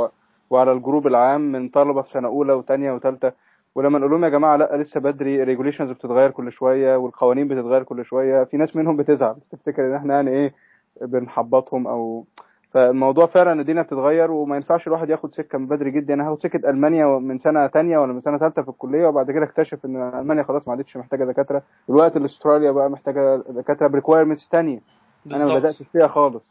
وعلى 0.50 0.72
ال 0.72 0.78
group 0.78 1.06
العام 1.06 1.40
من 1.52 1.68
طلبة 1.68 2.02
في 2.02 2.10
سنة 2.10 2.28
أولى 2.28 2.52
وثانيه 2.52 2.92
وثالثه 2.92 3.32
ولما 3.74 3.98
نقول 3.98 4.10
لهم 4.10 4.24
يا 4.24 4.28
جماعة 4.28 4.56
لا 4.56 4.76
لسه 4.76 5.00
بدري 5.00 5.42
ال 5.42 5.46
regulations 5.46 5.90
بتتغير 5.90 6.30
كل 6.30 6.52
شوية 6.52 6.96
والقوانين 6.96 7.48
بتتغير 7.48 7.82
كل 7.82 8.04
شوية 8.04 8.44
في 8.44 8.56
ناس 8.56 8.76
منهم 8.76 8.96
بتزعل 8.96 9.36
تفتكر 9.52 9.86
إن 9.86 9.94
إحنا 9.94 10.14
يعني 10.14 10.30
إيه 10.30 10.54
بنحبطهم 11.02 11.86
أو 11.86 12.24
فالموضوع 12.72 13.26
فعلا 13.26 13.60
الدنيا 13.60 13.82
بتتغير 13.82 14.30
وما 14.30 14.56
ينفعش 14.56 14.86
الواحد 14.86 15.10
ياخد 15.10 15.34
سكة 15.34 15.58
من 15.58 15.66
بدري 15.66 15.90
جدا. 15.90 16.14
أنا 16.14 16.28
هاخد 16.28 16.42
سكة 16.42 16.70
ألمانيا 16.70 17.06
من 17.06 17.38
سنة 17.38 17.66
تانية 17.66 17.98
ولا 17.98 18.12
من 18.12 18.20
سنة 18.20 18.38
ثالثه 18.38 18.62
في 18.62 18.68
الكلية 18.68 19.06
وبعد 19.06 19.30
كده 19.30 19.44
اكتشف 19.44 19.84
إن 19.84 19.96
ألمانيا 19.96 20.42
خلاص 20.42 20.68
ما 20.68 20.74
عادتش 20.74 20.96
محتاجة 20.96 21.24
دكاترة. 21.24 21.62
الوقت 21.90 22.16
اللي 22.16 22.26
استراليا 22.26 22.70
بقى 22.70 22.90
محتاجة 22.90 23.36
دكاترة 23.36 23.86
ب 23.86 23.91
requirements 23.91 24.48
تانية. 24.48 24.80
أنا 25.26 25.46
ما 25.46 25.58
بدأتش 25.58 25.82
فيها 25.92 26.08
خالص. 26.08 26.42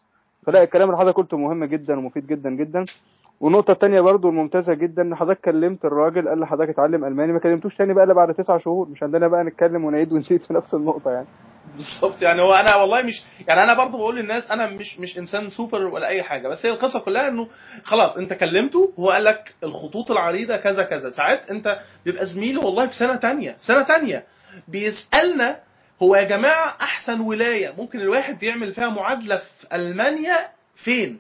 فلا 0.46 0.64
الكلام 0.64 0.90
اللي 0.90 1.00
حضرتك 1.00 1.18
قلته 1.18 1.38
مهم 1.38 1.66
جدا 1.66 1.98
ومفيد 1.98 2.28
جدا 2.28 2.50
جدا. 2.50 2.86
والنقطة 3.42 3.72
التانية 3.72 4.02
برضو 4.02 4.30
الممتازة 4.30 4.74
جدا 4.74 5.02
إن 5.02 5.16
حضرتك 5.16 5.42
كلمت 5.42 5.86
الراجل 5.86 6.30
قال 6.30 6.40
لحضرتك 6.40 6.70
اتعلم 6.70 7.06
ألماني 7.06 7.34
ما 7.34 7.40
كلمتوش 7.40 7.76
تاني 7.76 7.94
بقى 7.94 8.04
إلا 8.04 8.14
بعد 8.14 8.34
تسع 8.34 8.58
شهور. 8.58 8.90
مش 8.90 9.04
عندنا 9.04 9.28
بقى 9.28 9.44
نتكلم 9.44 9.86
ونعيد 9.86 10.14
ونزيد 10.14 10.42
في 10.42 10.54
نفس 10.54 10.74
النقطة 10.74 11.12
يعني. 11.12 11.28
بالظبط 11.76 12.22
يعني 12.22 12.42
هو 12.42 12.54
أنا 12.54 12.76
والله 12.76 13.02
مش 13.02 13.22
يعني 13.48 13.64
أنا 13.64 13.74
برضو 13.74 13.98
بقول 13.98 14.16
للناس 14.16 14.52
أنا 14.52 14.70
مش 14.70 15.00
مش 15.00 15.18
إنسان 15.18 15.50
سوبر 15.50 15.86
ولا 15.86 16.08
أي 16.08 16.24
حاجة 16.24 16.48
بس 16.48 16.66
هي 16.66 16.72
القصة 16.72 17.00
كلها 17.00 17.28
إنه 17.28 17.48
خلاص 17.84 18.18
أنت 18.18 18.34
كلمته 18.34 18.94
هو 19.00 19.10
قال 19.12 19.24
لك 19.24 19.56
الخطوط 19.64 20.12
العريضة 20.12 20.58
كذا 20.58 20.84
كذا 20.84 21.10
ساعات 21.10 21.50
أنت 21.50 21.80
بيبقى 22.06 22.26
زميله 22.26 22.66
والله 22.66 22.86
في 22.86 22.94
سنة 22.94 23.16
تانية 23.16 23.56
سنة 23.60 23.82
تانية 23.84 24.24
بيسألنا 24.68 25.60
هو 26.04 26.16
يا 26.16 26.24
جماعة 26.24 26.76
أحسن 26.82 27.20
ولاية 27.22 27.74
ممكن 27.78 28.00
الواحد 28.02 28.44
يعمل 28.44 28.74
فيها 28.74 28.90
معادلة 28.90 29.36
في 29.38 29.76
ألمانيا 29.76 30.38
فين؟ 30.76 31.20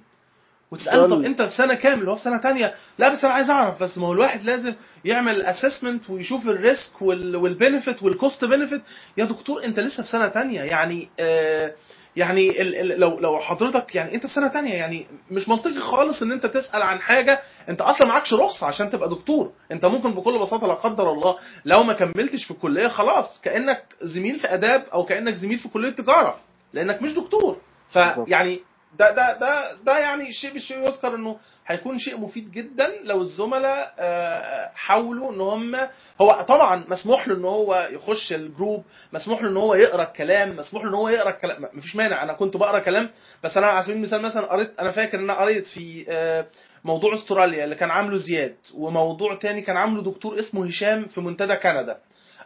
وتساله 0.71 1.07
طب. 1.07 1.24
أنت 1.25 1.41
في 1.41 1.55
سنة 1.57 1.74
كامل 1.74 2.09
هو 2.09 2.15
في 2.15 2.21
سنة 2.24 2.38
تانية. 2.38 2.74
لا 2.97 3.13
بس 3.13 3.25
أنا 3.25 3.33
عايز 3.33 3.50
أعرف 3.50 3.83
بس 3.83 3.97
ما 3.97 4.07
هو 4.07 4.13
الواحد 4.13 4.43
لازم 4.43 4.74
يعمل 5.05 5.41
assessment 5.41 6.10
ويشوف 6.09 6.47
ال 6.48 6.58
risk 6.58 7.01
وال 7.01 7.24
benefit 7.24 8.03
وال 8.03 8.17
cost 8.17 8.46
benefit 8.46 8.81
يا 9.17 9.25
دكتور 9.25 9.63
أنت 9.63 9.79
لسه 9.79 10.03
في 10.03 10.09
سنة 10.09 10.27
تانية. 10.27 10.62
يعني 10.62 11.09
آه 11.19 11.74
يعني 12.15 12.62
ال 12.62 12.75
ال 12.91 13.00
لو 13.00 13.19
لو 13.19 13.39
حضرتك 13.39 13.95
يعني 13.95 14.15
أنت 14.15 14.25
في 14.27 14.33
سنة 14.33 14.47
تانية 14.47 14.74
يعني 14.74 15.07
مش 15.31 15.50
منطقي 15.50 15.79
خالص 15.79 16.21
إن 16.21 16.31
أنت 16.31 16.45
تسأل 16.45 16.81
عن 16.81 17.00
حاجة 17.00 17.41
أنت 17.69 17.81
أصلا 17.81 18.07
معكش 18.07 18.33
رخصه 18.33 18.67
عشان 18.67 18.89
تبقى 18.91 19.09
دكتور. 19.09 19.51
أنت 19.71 19.86
ممكن 19.86 20.13
بكل 20.13 20.39
بساطة 20.39 20.67
لا 20.67 20.74
قدر 20.74 21.12
الله 21.12 21.38
لو 21.65 21.83
ما 21.83 21.93
كملتش 21.93 22.43
في 22.45 22.51
الكلية 22.51 22.88
خلاص 22.88 23.41
كأنك 23.41 23.83
زميل 24.01 24.39
في 24.39 24.53
آداب 24.53 24.83
أو 24.93 25.03
كأنك 25.05 25.36
زميل 25.36 25.57
في 25.59 25.69
كلية 25.69 25.89
تجارة 25.89 26.39
لأنك 26.74 27.01
مش 27.01 27.13
دكتور. 27.13 27.57
فيعني 27.89 28.59
ده 29.00 29.12
ده 29.12 29.39
ده 29.39 29.74
ده 29.74 29.98
يعني 30.00 30.32
شيء 30.34 30.53
بالشيء 30.53 30.77
يذكر 30.88 31.15
إنه 31.15 31.38
هيكون 31.67 31.98
شيء 32.00 32.17
مفيد 32.20 32.51
جدا 32.51 32.94
لو 33.03 33.22
الزملاء 33.22 33.94
آه، 34.00 34.72
حاولوا 34.75 35.32
ان 35.34 35.41
هم 35.41 35.75
هو 36.22 36.46
طبعا 36.48 36.84
مسموح 36.88 37.27
له 37.27 37.36
إن 37.36 37.46
هو 37.46 37.88
يخش 37.91 38.34
الجروب 38.34 38.84
مسموح 39.13 39.41
له 39.44 39.50
إن 39.50 39.58
هو 39.58 39.75
يقرأ 39.75 40.03
الكلام 40.03 40.56
مسموح 40.56 40.84
له 40.84 40.89
إن 40.89 40.96
هو 40.96 41.10
يقرأ 41.10 41.29
الكلام 41.29 41.65
مفيش 41.74 41.96
مانع 41.96 42.24
أنا 42.24 42.34
كنت 42.34 42.58
بقرأ 42.58 42.79
كلام 42.79 43.10
بس 43.44 43.58
أنا 43.58 43.67
على 43.67 43.84
سبيل 43.84 43.96
المثال 43.98 44.22
مثلا 44.22 44.46
قريت 44.46 44.79
أنا 44.79 44.91
فاكر 44.91 45.17
إن 45.20 45.24
أنا 45.24 45.39
قريت 45.39 45.67
في 45.67 46.06
آه، 46.10 46.46
موضوع 46.84 47.13
أستراليا 47.13 47.63
اللي 47.63 47.75
كان 47.75 47.91
عامله 47.91 48.17
زياد 48.17 48.56
وموضوع 48.75 49.36
تاني 49.36 49.62
كان 49.62 49.77
عامله 49.77 50.03
دكتور 50.03 50.39
اسمه 50.39 50.65
هشام 50.67 51.06
في 51.06 51.22
منتدى 51.22 51.56
كندا. 51.56 51.98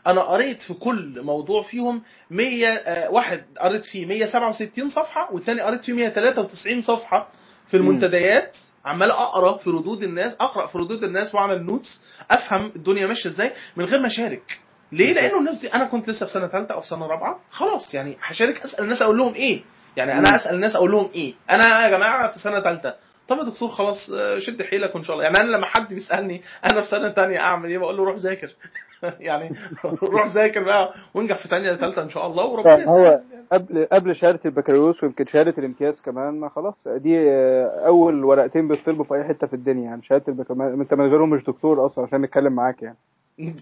أنا 0.08 0.22
قريت 0.22 0.62
في 0.62 0.74
كل 0.74 1.22
موضوع 1.22 1.62
فيهم 1.62 2.02
100 2.30 2.68
آه، 2.68 3.10
واحد 3.10 3.44
قريت 3.60 3.86
فيه 3.86 4.06
167 4.06 4.90
صفحة 4.90 5.34
والتاني 5.34 5.62
قريت 5.62 5.86
فيه 5.86 5.94
193 5.94 6.82
صفحة 6.82 7.28
في 7.68 7.78
المنتديات. 7.78 8.58
عمال 8.86 9.12
أقرأ 9.12 9.58
في 9.58 9.70
ردود 9.70 10.04
الناس 10.04 10.36
أقرأ 10.40 10.66
في 10.66 10.78
ردود 10.78 11.04
الناس 11.04 11.36
وأعمل 11.36 11.64
نوتس 11.66 12.02
أفهم 12.32 12.72
الدنيا 12.76 13.08
ماشية 13.08 13.30
إزاي 13.30 13.52
من 13.76 13.86
غير 13.86 14.00
ما 14.00 14.08
أشارك. 14.08 14.60
ليه؟ 14.92 15.14
لأنه 15.14 15.40
الناس 15.40 15.60
دي 15.62 15.74
أنا 15.74 15.86
كنت 15.86 16.10
لسه 16.10 16.26
في 16.26 16.32
سنة 16.34 16.48
ثالثه 16.48 16.74
أو 16.74 16.82
في 16.82 16.88
سنة 16.88 17.08
رابعة 17.08 17.40
خلاص 17.52 17.94
يعني 17.94 18.18
هشارك 18.24 18.62
أسأل 18.62 18.84
الناس 18.84 19.02
أقول 19.02 19.18
لهم 19.18 19.34
إيه؟ 19.34 19.64
يعني 19.98 20.14
أنا. 20.14 20.36
أسأل 20.36 20.56
الناس 20.56 20.76
أقول 20.76 20.92
لهم 20.92 21.10
إيه؟ 21.16 21.34
أنا 21.50 21.86
يا 21.86 21.98
جماعة 21.98 22.28
في 22.34 22.40
سنة 22.40 22.62
ثالثه 22.62 22.96
طب 23.32 23.38
يا 23.38 23.44
دكتور 23.44 23.70
خلاص 23.70 24.10
آه، 24.14 24.38
شد 24.40 24.62
حيلك 24.62 24.96
وإن 24.96 25.04
شاء 25.04 25.14
الله. 25.16 25.26
يعني 25.26 25.38
أنا 25.38 25.58
لما 25.58 25.66
حد 25.66 25.94
بيسألني 25.94 26.42
أنا 26.66 26.82
في 26.82 26.88
سنة 26.88 27.12
ثانية 27.14 27.40
أعمل 27.40 27.70
إيه؟ 27.70 27.78
بقول 27.78 27.98
له 27.98 28.04
روح 28.04 28.16
ذاكر. 28.16 28.56
يعني 29.20 29.56
روح 30.14 30.36
ذاكر 30.36 30.64
بقى 30.64 30.94
وانجح 31.14 31.42
في 31.44 31.48
ثانية 31.48 31.76
ثالثه 31.76 32.04
إن 32.04 32.10
شاء 32.10 32.28
الله 32.28 32.46
وربنا 32.46 32.90
هو 32.90 33.22
قبل 33.52 33.88
قبل 33.92 34.16
شهادة 34.16 34.40
البكالوريوس 34.46 35.04
ويمكن 35.04 35.26
شهادة 35.26 35.54
الامتياز 35.58 36.02
كمان 36.02 36.40
ما 36.40 36.50
خلاص. 36.50 36.74
دي 36.88 37.30
آه، 37.32 37.88
أول 37.88 38.24
ورقتين 38.24 38.68
بيطلبوا 38.68 39.04
في 39.04 39.14
أي 39.16 39.24
حتة 39.24 39.48
في 39.48 39.54
الدنيا. 39.54 39.84
يعني 39.84 40.02
شهادة 40.04 40.24
البكالوريوس 40.28 40.80
أنت 40.80 40.94
من 40.94 41.06
غيرهم 41.06 41.30
مش 41.30 41.44
دكتور 41.44 41.86
أصلا 41.86 42.06
عشان 42.06 42.22
نتكلم 42.22 42.54
معاك 42.54 42.84
يعني. 42.84 42.98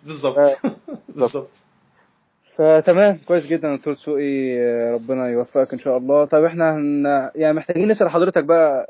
بالظبط. 0.05 0.37
آه، 0.37 0.55
بالظبط. 1.15 1.49
فتمام 2.59 3.17
كويس 3.27 3.47
جدا 3.47 3.67
يا 3.67 3.75
دكتور 3.75 3.95
سوقي. 3.95 4.59
آه، 4.59 4.95
ربنا 4.95 5.27
يوفقك 5.27 5.73
إن 5.73 5.79
شاء 5.79 5.97
الله. 5.97 6.25
طيب 6.25 6.43
إحنا 6.45 6.75
هن... 6.75 7.05
يعني 7.35 7.53
محتاجين 7.53 7.87
نسأل 7.87 8.09
حضرتك 8.09 8.43
بقى 8.43 8.85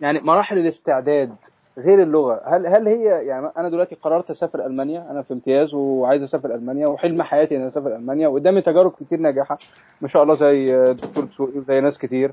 يعني 0.00 0.20
مراحل 0.20 0.58
الاستعداد 0.58 1.32
غير 1.78 2.02
اللغة. 2.02 2.40
هل 2.46 2.66
هل 2.66 2.88
هي 2.88 3.04
يعني 3.26 3.50
أنا 3.58 3.68
دلوقتي 3.68 3.94
قررت 3.94 4.30
أسافر 4.30 4.66
ألمانيا 4.66 5.10
أنا 5.10 5.22
في 5.22 5.34
امتياز 5.34 5.74
وعايز 5.74 6.22
أسافر 6.22 6.54
ألمانيا 6.54 6.86
وحلم 6.86 7.22
حياتي 7.22 7.56
ان 7.56 7.66
أسافر 7.66 7.96
ألمانيا 7.96 8.28
وقدامي 8.28 8.62
تجارب 8.62 8.90
كتير 8.90 9.20
ناجحة 9.20 9.58
ما 10.00 10.08
شاء 10.08 10.22
الله 10.22 10.34
زي 10.34 10.92
دكتور 10.92 11.28
سوقي 11.36 11.58
وزي 11.58 11.80
ناس 11.80 11.98
كتير. 11.98 12.32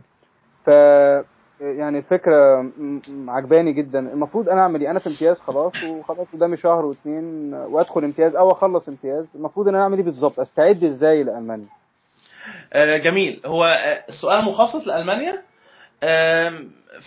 ف 0.66 0.70
يعني 1.62 2.02
م- 3.10 3.30
عجباني 3.30 3.74
جدا. 3.74 4.00
المفروض 4.00 4.50
أنا 4.50 4.62
أعمل 4.62 4.82
إيه؟ 4.82 4.92
أنا 4.92 5.00
في 5.00 5.10
امتياز 5.10 5.38
خلاص 5.40 5.74
وخلاص 5.84 6.28
قدامي 6.34 6.58
شهر 6.58 6.86
واثنين 6.86 7.54
وأدخل 7.54 8.04
امتياز 8.04 8.36
أو 8.36 8.52
أخلص 8.52 8.88
امتياز. 8.88 9.26
المفروض 9.36 9.68
إن 9.68 9.76
أنا 9.76 9.84
أعمل 9.84 9.98
إيه 9.98 10.06
بالظبط؟ 10.06 10.40
أستعد 10.40 10.84
إزاي 10.84 11.24
لألمانيا؟ 11.24 11.68
آه، 12.74 12.98
جميل. 12.98 13.42
هو 13.46 13.64
آه، 13.64 14.04
السؤال 14.10 14.46
مخصص 14.46 14.88
لألمانيا. 14.88 15.44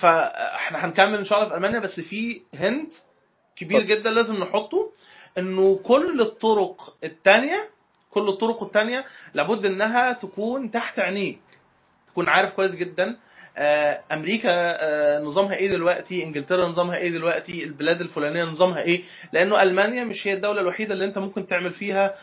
فإحنا 0.03 0.85
هنكمل 0.87 1.19
إن 1.19 1.25
شاء 1.25 1.39
الله 1.39 1.49
في 1.51 1.57
ألمانيا 1.57 1.81
بس 1.81 2.01
في 2.01 2.41
هند 2.55 2.87
كبير. 3.57 3.83
جدا 3.83 4.11
لازم 4.11 4.35
نحطه 4.35 4.91
إنه 5.39 5.81
كل 5.85 6.21
الطرق 6.21 6.97
التانية 7.05 7.69
كل 8.11 8.29
الطرق 8.29 8.63
التانية 8.63 9.05
لابد 9.35 9.65
إنها 9.67 10.13
تكون 10.13 10.71
تحت 10.71 10.99
عينيك 10.99 11.41
تكون 12.07 12.29
عارف 12.29 12.55
كويس 12.55 12.75
جدا 12.75 13.09
آه، 13.09 13.17
أمريكا 14.13 14.49
آه، 14.53 15.21
نظامها 15.21 15.55
إيه 15.55 15.71
دلوقتي؟ 15.71 16.25
إنجلترا 16.25 16.67
نظامها 16.69 16.97
إيه 16.97 17.11
دلوقتي؟ 17.11 17.65
البلاد 17.65 18.01
الفلانية 18.01 18.45
نظامها 18.45 18.81
إيه؟ 18.81 19.03
لأنه 19.33 19.63
ألمانيا 19.63 20.05
مش 20.05 20.27
هي 20.27 20.33
الدولة 20.33 20.61
الوحيدة 20.61 20.95
اللي 20.95 21.05
أنت 21.05 21.19
ممكن 21.19 21.47
تعمل 21.47 21.71
فيها 21.73 22.15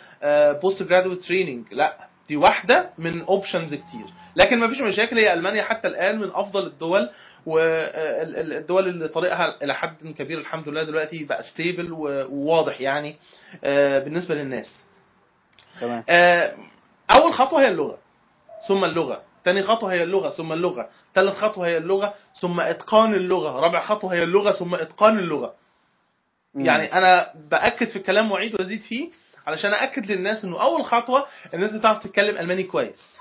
post 0.61 0.83
graduate 0.83 1.23
training 1.23 1.65
لا 1.73 1.97
دي 2.29 2.35
واحدة 2.35 2.89
من 2.97 3.21
options 3.21 3.73
كتير. 3.73 4.05
لكن 4.35 4.59
ما 4.59 4.67
فيش 4.67 4.81
مشاكل 4.81 5.17
هي 5.17 5.33
ألمانيا 5.33 5.63
حتى 5.63 5.87
الآن 5.87 6.19
من 6.19 6.29
أفضل 6.33 6.67
الدول 6.67 7.09
والدول 7.45 8.87
اللي 8.87 9.07
طريقها 9.07 9.63
إلى 9.63 9.73
حد 9.75 10.13
كبير 10.17 10.37
الحمد 10.39 10.69
لله 10.69 10.83
دلوقتي 10.83 11.23
بقى 11.23 11.43
stable 11.43 11.91
وواضح 11.91 12.81
يعني 12.81 13.15
آه، 13.63 13.99
بالنسبة 13.99 14.35
للناس. 14.35 14.83
تمام. 15.81 16.03
آه، 16.09 16.55
أول 17.11 17.33
خطوة 17.33 17.61
هي 17.61 17.67
اللغة. 17.67 17.97
ثم 18.67 18.83
اللغة. 18.83 19.21
تاني 19.43 19.63
خطوة 19.63 19.93
هي 19.93 20.03
اللغة 20.03 20.29
ثم 20.29 20.53
اللغة. 20.53 20.89
ثالث 21.15 21.33
خطوة 21.35 21.67
هي 21.67 21.77
اللغة 21.77 22.13
ثم 22.41 22.59
إتقان 22.59 23.13
اللغة. 23.13 23.59
رابع 23.59 23.79
خطوة 23.79 24.13
هي 24.13 24.23
اللغة 24.23 24.51
ثم 24.51 24.75
إتقان 24.75 25.19
اللغة. 25.19 25.53
مم. 26.55 26.65
يعني 26.65 26.93
أنا 26.93 27.33
بأكد 27.51 27.87
في 27.87 27.95
الكلام 27.95 28.31
واعيد 28.31 28.53
وأزيد 28.55 28.81
فيه 28.81 29.09
علشان 29.47 29.73
اكد 29.73 30.11
للناس 30.11 30.45
إنه 30.45 30.61
أول 30.61 30.83
خطوة 30.85 31.25
إن 31.53 31.63
أنت 31.63 31.75
تعرف 31.83 32.03
تتكلم 32.03 32.37
ألماني 32.37 32.63
كويس. 32.63 33.17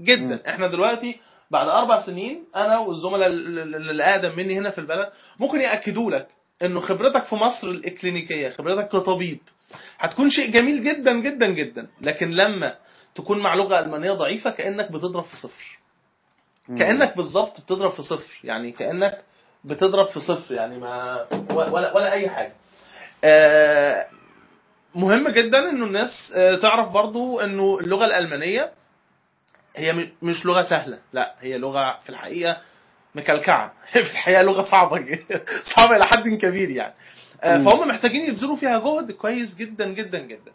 جدا. 0.00 0.22
مم. 0.24 0.40
إحنا 0.48 0.66
دلوقتي 0.68 1.20
بعد 1.50 1.68
أربع 1.68 2.06
سنين 2.06 2.44
أنا 2.56 2.78
والزملاء 2.78 3.28
ال- 3.28 3.58
ال- 3.58 3.90
اللي 3.90 4.02
أقدم 4.04 4.36
مني 4.36 4.58
هنا 4.58 4.70
في 4.70 4.78
البلد 4.78 5.08
ممكن 5.40 5.60
يأكدوا 5.60 6.10
لك 6.10 6.28
إنه 6.62 6.80
خبرتك 6.80 7.24
في 7.24 7.34
مصر 7.34 7.66
الإكلينيكية 7.70 8.48
خبرتك 8.50 8.88
كطبيب 8.88 9.38
هتكون 9.98 10.30
شيء 10.30 10.50
جميل 10.50 10.84
جدا 10.84 11.12
جدا 11.20 11.46
جدا. 11.46 11.88
لكن 12.00 12.30
لما 12.30 12.74
تكون 13.16 13.38
مع 13.38 13.54
لغة 13.54 13.78
ألمانية 13.78 14.12
ضعيفة 14.12 14.50
كأنك 14.50 14.92
بتضرب 14.92 15.24
في 15.24 15.36
صفر. 15.36 15.78
كأنك 16.78 17.16
بالظبط 17.16 17.60
بتضرب 17.60 17.90
في 17.90 18.02
صفر. 18.02 18.40
يعني 18.44 18.72
كأنك 18.72 19.24
بتضرب 19.64 20.06
في 20.06 20.20
صفر. 20.20 20.54
يعني 20.54 20.78
ما 20.78 21.26
ولا 21.50 21.96
ولا 21.96 22.12
أي 22.12 22.28
حاجة. 22.28 22.52
آه، 23.24 24.06
مهم 24.94 25.28
جدا 25.28 25.70
إنه 25.70 25.84
الناس 25.84 26.32
آه، 26.36 26.56
تعرف 26.56 26.90
برضو 26.90 27.40
إنه 27.40 27.78
اللغة 27.78 28.04
الألمانية 28.04 28.72
هي 29.76 30.10
مش 30.22 30.46
لغة 30.46 30.62
سهلة. 30.62 30.98
لا 31.12 31.34
هي 31.40 31.58
لغة 31.58 31.98
في 31.98 32.10
الحقيقة 32.10 32.60
مكلكعة. 33.14 33.72
هي 33.90 34.02
في 34.04 34.10
الحقيقة 34.10 34.42
لغة 34.42 34.62
صعبة 34.62 34.98
جدا. 34.98 35.44
صعبة 35.76 35.96
إلى 35.96 36.04
حد 36.04 36.28
كبير 36.28 36.70
يعني. 36.70 36.94
آه،. 37.42 37.58
فهم 37.58 37.88
محتاجين 37.88 38.28
يبذلوا 38.28 38.56
فيها 38.56 38.78
جهد 38.78 39.12
كويس 39.12 39.54
جدا 39.56 39.88
جدا 39.88 40.18
جدا. 40.18 40.52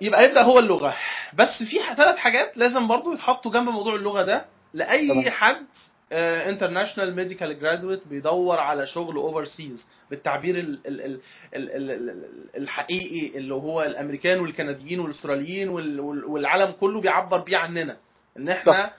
يبقى 0.00 0.24
يبدا 0.24 0.42
هو 0.42 0.58
اللغة. 0.58 0.96
بس 1.34 1.62
في 1.70 1.94
ثلاث 1.96 2.16
حاجات 2.16 2.56
لازم 2.56 2.88
برضو 2.88 3.12
يتحطوا 3.12 3.52
جنب 3.52 3.68
موضوع 3.68 3.94
اللغة 3.94 4.22
ده. 4.22 4.44
لأي. 4.74 5.08
حد 5.30 5.66
international 6.12 7.16
medical 7.16 7.60
graduate 7.60 8.08
بيدور 8.08 8.58
على 8.60 8.86
شغل 8.86 9.16
overseas 9.16 9.86
بالتعبير 10.10 10.58
ال 10.58 10.78
ال 10.86 11.00
ال 11.00 11.20
ال 11.54 11.70
ال 11.90 11.90
ال 12.10 12.24
الحقيقي 12.62 13.38
اللي 13.38 13.54
هو 13.54 13.82
الأمريكان 13.82 14.40
والكنديين 14.40 15.00
والأستراليين 15.00 15.68
وال- 15.68 16.00
وال- 16.00 16.24
والعالم 16.24 16.72
كله 16.72 17.00
بيعبر 17.00 17.38
بيه 17.38 17.56
عننا. 17.56 17.96
إن 18.36 18.48
إحنا 18.48 18.90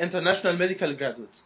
international 0.00 0.58
medical 0.58 0.96
graduates 0.96 1.44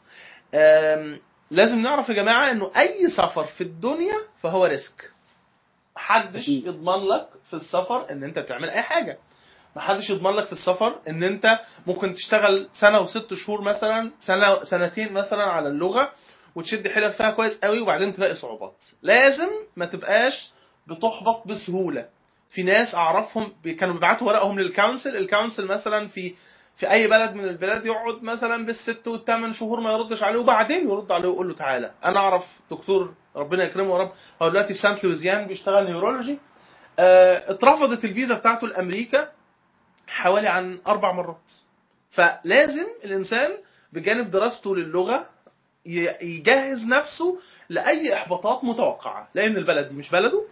لازم 1.50 1.78
نعرف 1.82 2.08
يا 2.08 2.14
جماعة 2.14 2.50
إنه 2.50 2.70
أي 2.76 3.10
سفر 3.16 3.44
في 3.44 3.60
الدنيا 3.60 4.14
فهو 4.42 4.64
risk 4.64 5.10
محدش. 5.98 6.48
يضمن 6.48 7.06
لك 7.06 7.28
في 7.44 7.54
السفر 7.54 8.10
إن 8.10 8.24
أنت 8.24 8.38
تعمل 8.38 8.70
أي 8.70 8.82
حاجة. 8.82 9.18
محدش 9.76 10.10
يضمن 10.10 10.30
لك 10.30 10.46
في 10.46 10.52
السفر 10.52 11.00
إن 11.08 11.22
أنت 11.22 11.60
ممكن 11.86 12.14
تشتغل 12.14 12.68
سنة 12.72 13.00
وست 13.00 13.34
شهور 13.34 13.62
مثلا 13.62 14.10
سنة 14.20 14.64
سنتين 14.64 15.12
مثلا 15.12 15.42
على 15.42 15.68
اللغة 15.68 16.12
وتشد 16.54 16.88
حيلك 16.88 17.12
فيها 17.12 17.30
كويس 17.30 17.58
قوي 17.58 17.80
وبعدين 17.80 18.14
تلاقي 18.14 18.34
صعوبات. 18.34 18.76
لازم 19.02 19.48
ما 19.76 19.86
تبقاش 19.86 20.50
بتحبط 20.86 21.46
بسهولة. 21.48 22.06
في 22.50 22.62
ناس 22.62 22.94
أعرفهم 22.94 23.52
كانوا 23.80 23.94
بيبعتوا 23.94 24.26
ورقهم 24.26 24.58
لل 24.58 24.71
council 24.71 25.16
ال 25.16 25.23
council 25.23 25.66
مثلا 25.66 26.08
في 26.08 26.34
في 26.78 26.90
أي 26.90 27.08
بلد 27.08 27.34
من 27.34 27.44
البلاد 27.44 27.86
يقعد 27.86 28.22
مثلا 28.22 28.66
بالست 28.66 29.08
والثمان 29.08 29.52
شهور 29.52 29.80
ما 29.80 29.92
يردش 29.92 30.22
عليه 30.22 30.38
وبعدين 30.38 30.88
يرد 30.90 31.12
عليه 31.12 31.28
ويقول 31.28 31.48
له 31.48 31.54
تعالى. 31.54 31.90
أنا 32.04 32.18
أعرف 32.20 32.44
دكتور 32.70 33.14
ربنا 33.36 33.64
يكرمه 33.64 33.90
يا 33.94 33.98
رب 33.98 34.12
هو 34.42 34.48
دلوقتي 34.48 34.74
في 34.74 34.80
سانت 34.80 35.04
لويزيان 35.04 35.46
بيشتغل 35.46 35.84
neurology. 35.86 36.38
آه، 36.98 37.50
اترفضت 37.50 38.04
الفيزا 38.04 38.38
بتاعته 38.38 38.66
لأمريكا 38.66 39.28
حوالي 40.06 40.48
عن 40.48 40.78
أربع 40.88 41.12
مرات. 41.12 41.52
فلازم 42.10 42.86
الإنسان 43.04 43.50
بجانب 43.92 44.30
دراسته 44.30 44.76
للغة 44.76 45.26
يجهز 46.22 46.84
نفسه 46.88 47.38
لأي 47.68 48.14
إحباطات 48.14 48.64
متوقعة 48.64 49.28
لأن 49.34 49.56
البلد 49.56 49.88
دي 49.88 49.96
مش 49.96 50.10
بلده 50.10 50.44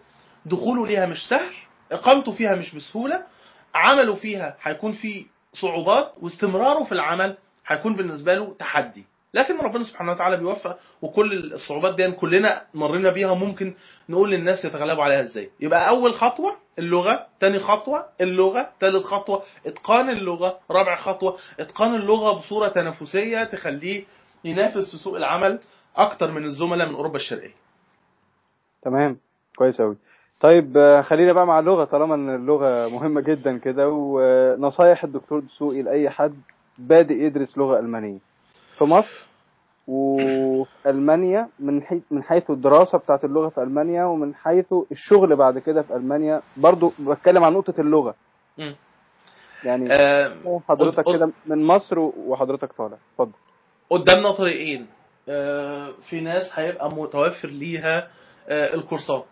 دخوله 0.47 0.87
ليها 0.87 1.07
مش 1.07 1.29
سهل 1.29 1.55
إقامته 1.93 2.33
فيها 2.33 2.55
مش 2.55 2.75
بسهولة 2.75 3.23
عمله 3.75 4.15
فيها 4.15 4.57
هيكون 4.63 4.93
فيه 4.93 5.27
صعوبات 5.61 6.13
واستمراره 6.23 6.85
في 6.85 6.93
العمل 6.93 7.37
هيكون 7.67 7.97
بالنسبة 7.97 8.35
له 8.35 8.55
تحدي. 8.59 9.05
لكن 9.35 9.59
ربنا 9.59 9.85
سبحانه 9.85 10.13
وتعالى 10.13 10.37
بيوفق 10.37 10.79
وكل 11.03 11.53
الصعوبات 11.53 11.95
دي 11.95 12.11
كلنا 12.13 12.63
مرينا 12.75 13.11
بيها 13.11 13.35
ممكن 13.35 13.75
نقول 14.09 14.31
للناس 14.31 14.65
يتغلبوا 14.65 15.05
عليها 15.05 15.23
إزاي. 15.23 15.51
يبقى 15.61 15.89
أول 15.89 16.15
خطوة 16.15 16.57
اللغة 16.79 17.27
تاني 17.41 17.59
خطوة 17.59 18.07
اللغة 18.21 18.69
ثالث 18.81 19.05
خطوة 19.05 19.43
إتقان 19.67 20.11
اللغة 20.11 20.59
رابع 20.71 20.97
خطوة 20.97 21.39
إتقان 21.61 21.95
اللغة 21.95 22.33
بصورة 22.33 22.69
تنافسية 22.69 23.45
تخليه 23.45 24.05
ينافس 24.45 24.91
في 24.91 24.97
سوق 25.05 25.17
العمل 25.17 25.61
أكتر 25.97 26.31
من 26.31 26.45
الزملاء 26.45 26.89
من 26.89 26.95
أوروبا 26.95 27.17
الشرقية. 27.17 27.55
تمام. 28.83 29.19
كويس 29.57 29.81
أوي. 29.81 29.97
طيب 30.41 30.77
آه، 30.77 31.03
خلينا 31.03 31.33
بقى 31.33 31.47
مع 31.47 31.59
اللغة 31.59 31.85
طالما 31.85 32.15
إن 32.15 32.35
اللغة 32.35 32.89
مهمة 32.89 33.21
جدا 33.21 33.59
كده 33.59 33.89
ونصايح 33.89 35.05
الدكتور 35.05 35.41
دسوقي 35.41 35.83
لأي 35.83 36.11
حد 36.11 36.35
بادئ 36.79 37.15
يدرس 37.15 37.59
لغة 37.59 37.79
ألمانية. 37.79 38.19
في 38.79 38.85
مصر 38.85 39.27
وفي 39.89 40.71
ألمانيا 40.87 41.49
من 41.59 41.83
حيث 41.83 42.03
من 42.11 42.23
حيث 42.23 42.51
الدراسة 42.51 42.99
بتاعت 42.99 43.25
اللغة 43.25 43.49
في 43.49 43.63
ألمانيا 43.63 44.05
ومن 44.05 44.35
حيث 44.35 44.75
الشغل 44.93 45.37
بعد 45.37 45.59
كده 45.59 45.83
في 45.83 45.97
ألمانيا. 45.97 46.43
برضو 46.57 46.93
بتكلم 47.01 47.45
عن 47.45 47.53
نقطة 47.53 47.81
اللغة. 47.81 48.15
مم. 48.59 48.75
يعني 49.65 49.93
آه، 49.93 50.61
حضرتك 50.69 51.05
كده 51.15 51.31
من 51.47 51.65
مصر 51.65 51.99
وحضرتك 51.99 52.73
طالع. 52.73 52.97
اتفضل. 53.13 53.33
قدامنا 53.91 54.33
طريقين 54.33 54.87
آه، 55.29 55.91
في 56.11 56.21
ناس 56.21 56.51
هيبقى 56.55 56.89
متوفر 56.89 57.49
ليها 57.49 58.09
الكورسات. 58.49 59.27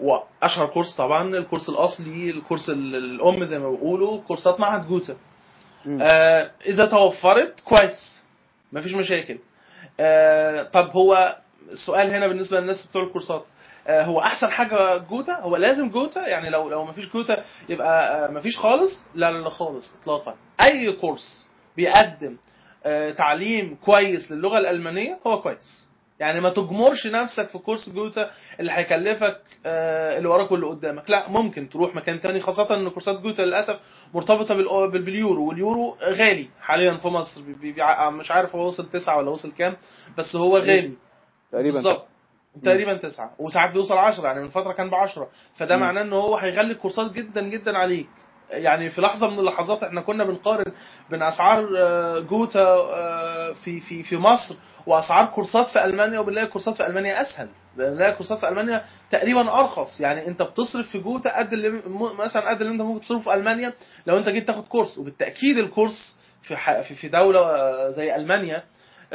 وأشهر 0.00 0.66
كورس 0.66 0.96
طبعا 0.96 1.36
الكورس 1.36 1.68
الأصلي 1.68 2.30
الكورس 2.30 2.70
ال- 2.70 2.96
الأم 2.96 3.44
زي 3.44 3.58
ما 3.58 3.70
بيقولوا 3.70 4.20
كورسات 4.20 4.60
معهد 4.60 4.88
جوتا. 4.88 5.16
آه، 6.00 6.50
إذا 6.66 6.86
توفرت 6.86 7.60
كويس. 7.60 8.22
مفيش 8.72 8.94
مشاكل. 8.94 9.38
آه، 10.00 10.62
طب 10.62 10.90
هو 10.90 11.36
السؤال 11.72 12.14
هنا 12.14 12.26
بالنسبة 12.28 12.60
للناس 12.60 12.86
بتوع 12.86 13.02
الكورسات. 13.02 13.44
آه، 13.86 14.02
هو 14.02 14.20
أحسن 14.20 14.48
حاجة 14.50 14.96
جوتا؟ 14.98 15.40
هو 15.40 15.56
لازم 15.56 15.88
جوتا؟ 15.90 16.26
يعني 16.28 16.50
لو 16.50 16.68
لو 16.68 16.84
مفيش 16.84 17.12
جوتا 17.12 17.44
يبقى 17.68 18.24
آه، 18.24 18.30
مفيش 18.30 18.58
خالص؟ 18.58 19.04
لا 19.14 19.32
لا 19.32 19.48
خالص 19.50 19.96
اطلاقا. 20.02 20.34
أي 20.60 20.92
كورس 20.92 21.48
بيقدم 21.76 22.36
آه، 22.86 23.10
تعليم 23.10 23.76
كويس 23.84 24.32
للغة 24.32 24.58
الألمانية 24.58 25.18
هو 25.26 25.42
كويس. 25.42 25.88
يعني 26.24 26.40
ما 26.40 26.48
تجبرش 26.50 27.06
نفسك 27.06 27.48
في 27.48 27.58
كورس 27.58 27.88
جوتا 27.90 28.30
اللي 28.60 28.72
هيكلفك 28.72 29.40
آه، 29.66 30.18
اللي 30.18 30.28
وراك 30.28 30.52
واللي 30.52 30.66
قدامك. 30.66 31.10
لا 31.10 31.28
ممكن 31.28 31.68
تروح 31.68 31.94
مكان 31.94 32.20
تاني 32.20 32.40
خاصة 32.40 32.74
إن 32.76 32.88
كورسات 32.88 33.20
جوتا 33.20 33.42
للأسف 33.42 33.80
مرتبطة 34.14 34.54
بالأو- 34.54 34.90
بال- 34.92 35.02
باليورو 35.02 35.48
واليورو 35.48 35.96
غالي 36.02 36.48
حاليا 36.60 36.96
في 36.96 37.08
مصر. 37.08 37.40
بيع- 37.60 38.10
مش 38.10 38.30
عارف 38.30 38.56
هو 38.56 38.66
وصل 38.66 38.90
تسعة 38.90 39.16
ولا 39.18 39.30
وصل 39.30 39.52
كام 39.52 39.76
بس 40.18 40.36
هو 40.36 40.58
غالي. 40.58 40.92
تقريبا. 41.52 41.74
بالظبط. 41.74 42.06
تقريبا 42.64 42.96
تسعة. 42.96 43.34
وساعات 43.38 43.72
بيوصل 43.72 43.94
10 43.98 44.26
يعني 44.26 44.40
من 44.42 44.48
فترة 44.48 44.72
كان 44.72 44.90
ب 44.90 44.94
10 44.94 45.28
فده. 45.56 45.76
معناه 45.76 46.02
إن 46.02 46.12
هو 46.12 46.36
هيغلي 46.36 46.72
الكورسات 46.72 47.12
جدا 47.12 47.40
جدا 47.48 47.78
عليك. 47.78 48.08
يعني 48.50 48.90
في 48.90 49.00
لحظة 49.00 49.30
من 49.30 49.38
اللحظات 49.38 49.82
إحنا 49.82 50.00
كنا 50.00 50.24
بنقارن 50.24 50.72
بين 51.10 51.22
أسعار 51.22 51.68
آه، 51.78 52.18
جوتا 52.18 52.64
آه، 52.64 53.52
في 53.52 53.80
في 53.80 54.02
في 54.02 54.16
مصر 54.16 54.54
وأسعار 54.86 55.26
كورسات 55.26 55.68
في 55.68 55.84
ألمانيا 55.84 56.18
وبنلاقي 56.18 56.46
كورسات 56.46 56.76
في 56.76 56.86
ألمانيا 56.86 57.22
أسهل. 57.22 57.48
بنلاقي 57.76 58.12
كورسات 58.12 58.38
في 58.38 58.48
ألمانيا 58.48 58.84
تقريبا 59.10 59.58
أرخص. 59.58 60.00
يعني 60.00 60.28
أنت 60.28 60.42
بتصرف 60.42 60.88
في 60.88 60.98
جوتا 60.98 61.38
قد 61.38 61.52
اللي 61.52 61.82
مثلا 62.18 62.50
قد 62.50 62.60
اللي 62.60 62.72
أنت 62.72 62.82
ممكن 62.82 63.00
تصرفه 63.00 63.20
في 63.30 63.34
ألمانيا 63.34 63.72
لو 64.06 64.18
أنت 64.18 64.28
جيت 64.28 64.46
تاخد 64.46 64.64
كورس. 64.64 64.98
وبالتأكيد 64.98 65.58
الكورس 65.58 66.18
في 66.42 66.82
في 66.94 67.08
دولة 67.08 67.40
آه، 67.40 67.90
زي 67.90 68.14
ألمانيا 68.14 68.64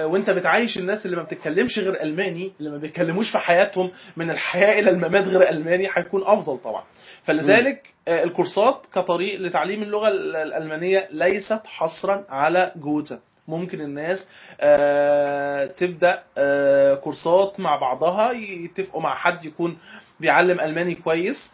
وانت 0.06 0.30
بتعايش 0.30 0.78
الناس 0.78 1.06
اللي 1.06 1.18
ما 1.18 1.24
بتتكلمش 1.24 1.80
غير 1.80 2.04
ألماني 2.04 2.52
اللي 2.60 2.70
ما 2.70 2.78
بيتكلموش 2.78 3.32
في 3.32 3.38
حياتهم 3.40 3.92
من 4.18 4.32
الحياة 4.32 4.80
إلى 4.80 4.90
الممات 4.90 5.24
غير 5.28 5.50
ألماني 5.50 5.88
هيكون 5.94 6.24
أفضل 6.26 6.58
طبعا. 6.58 6.84
فلذلك 7.24 7.94
آه، 8.08 8.24
الكورسات 8.24 8.82
كطريق 8.94 9.40
لتعليم 9.42 9.84
اللغة 9.84 10.08
ال- 10.08 10.36
الألمانية 10.36 11.08
ليست 11.12 11.62
حصرا 11.66 12.26
على 12.30 12.72
جوتا. 12.76 13.20
ممكن 13.48 13.82
الناس 13.82 14.28
آه، 14.62 15.66
تبدأ 15.66 16.24
آه، 16.38 16.96
كورسات 16.96 17.60
مع 17.60 17.76
بعضها 17.76 18.32
يتفقوا 18.32 19.02
مع 19.02 19.16
حد 19.16 19.46
يكون 19.46 19.78
بيعلم 20.20 20.60
ألماني 20.60 20.96
كويس. 20.96 21.54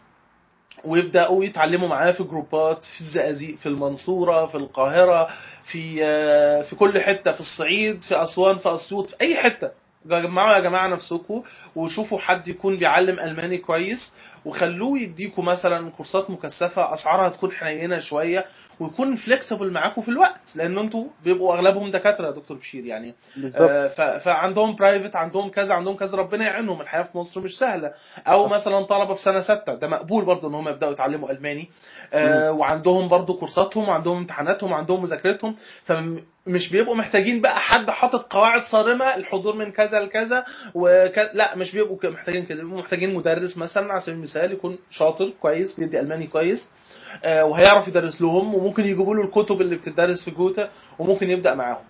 ويبدأوا 0.86 1.46
يتعلموا 1.46 1.88
معاه 1.88 2.12
في 2.12 2.24
جروبات 2.24 2.86
في 2.86 3.02
الزقازيق 3.02 3.56
في 3.56 3.66
المنصورة 3.66 4.46
في 4.46 4.56
القاهرة 4.56 5.28
في 5.72 6.00
آه، 6.04 6.62
في 6.62 6.76
كل 6.76 7.02
حتة 7.02 7.32
في 7.32 7.40
الصعيد 7.40 8.02
في 8.02 8.24
أسوان 8.24 8.58
في 8.58 8.76
أسيوط 8.76 9.10
في 9.10 9.16
أي 9.22 9.36
حتة. 9.36 9.72
جمعوا 10.06 10.56
يا 10.56 10.60
جماعة 10.62 10.88
نفسكم 10.88 11.44
وشوفوا 11.76 12.20
حد 12.20 12.48
يكون 12.48 12.78
بيعلم 12.78 13.20
ألماني 13.20 13.58
كويس 13.58 14.14
وخلوه 14.46 15.00
يديكوا 15.00 15.44
مثلا 15.44 15.90
كورسات 15.92 16.30
مكثفة 16.30 16.94
أسعارها 16.94 17.30
تكون 17.30 17.52
حنينة 17.52 18.00
شوية 18.00 18.46
ويكون 18.80 19.16
flexible 19.16 19.72
معاكم 19.72 20.02
في 20.02 20.10
الوقت 20.10 20.56
لأن 20.56 20.78
أنتوا 20.78 21.06
بيبقوا 21.24 21.56
أغلبهم 21.56 21.92
دكاترة 21.92 22.26
يا 22.26 22.32
دكتور 22.32 22.58
بشير 22.58 22.86
يعني. 22.86 23.14
آه، 23.56 24.18
فعندهم 24.18 24.76
private 24.76 25.16
عندهم 25.16 25.50
كذا 25.50 25.74
عندهم 25.74 25.96
كذا 25.96 26.18
ربنا 26.18 26.44
يعينهم 26.46 26.82
الحياة 26.82 27.04
في 27.04 27.18
مصر 27.18 27.42
مش 27.42 27.58
سهلة. 27.58 27.94
أو 28.28 28.48
مثلا 28.48 28.84
طلبة 28.86 29.14
في 29.14 29.22
سنة 29.22 29.42
ستة 29.42 29.74
ده 29.76 29.88
مقبول 29.88 30.26
برضه 30.26 30.48
إن 30.50 30.56
هم 30.56 30.70
يبدأوا 30.70 30.92
يتعلموا 30.92 31.32
ألماني. 31.32 31.70
آه، 32.14 32.52
وعندهم 32.52 33.08
برضه 33.08 33.40
كورساتهم 33.40 33.90
وعندهم 33.90 34.18
امتحاناتهم 34.18 34.72
وعندهم 34.72 35.02
مذاكرتهم. 35.02 35.56
فمش 36.46 36.72
بيبقوا 36.72 36.96
محتاجين 36.96 37.42
بقى 37.42 37.60
حد 37.60 37.90
حاطط 37.90 38.34
قواعد 38.34 38.64
صارمة 38.64 39.16
الحضور 39.16 39.56
من 39.56 39.72
كذا 39.72 40.00
لكذا 40.00 40.46
وك... 40.74 41.18
لا 41.34 41.56
مش 41.56 41.72
بيبقوا 41.76 41.98
محتاجين 42.12 42.46
كده 42.46 42.64
بيبقوا 42.64 42.80
محتاجين 42.80 43.14
مدرس 43.14 43.58
مثلا 43.58 43.92
على 43.92 44.02
سبيل 44.02 44.16
المثال 44.16 44.52
يكون 44.52 44.78
شاطر 44.90 45.30
كويس 45.30 45.80
بيدي 45.80 46.00
ألماني 46.00 46.28
كويس 46.28 46.70
آه، 47.24 47.46
وهيعرف 47.46 47.88
يدرس 47.88 48.22
لهم 48.22 48.56
وممكن 48.56 48.84
يجيبوا 48.84 49.16
له 49.16 49.24
الكتب 49.24 49.62
اللي 49.62 49.76
بتدرس 49.76 50.26
في 50.26 50.32
جوتا 50.32 50.70
وممكن 51.00 51.30
يبدأ 51.30 51.56
معاهم 51.56 51.84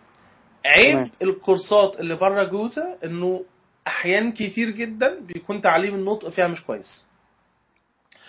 عيب. 0.65 0.97
الكورسات 1.21 1.99
اللي 1.99 2.15
بره 2.15 2.43
جوتا 2.43 2.97
إنه 3.03 3.45
أحيان 3.87 4.31
كتير 4.31 4.69
جدا 4.69 5.19
بيكون 5.19 5.61
تعليم 5.61 5.95
النطق 5.95 6.29
فيها 6.29 6.47
مش 6.47 6.63
كويس. 6.65 7.07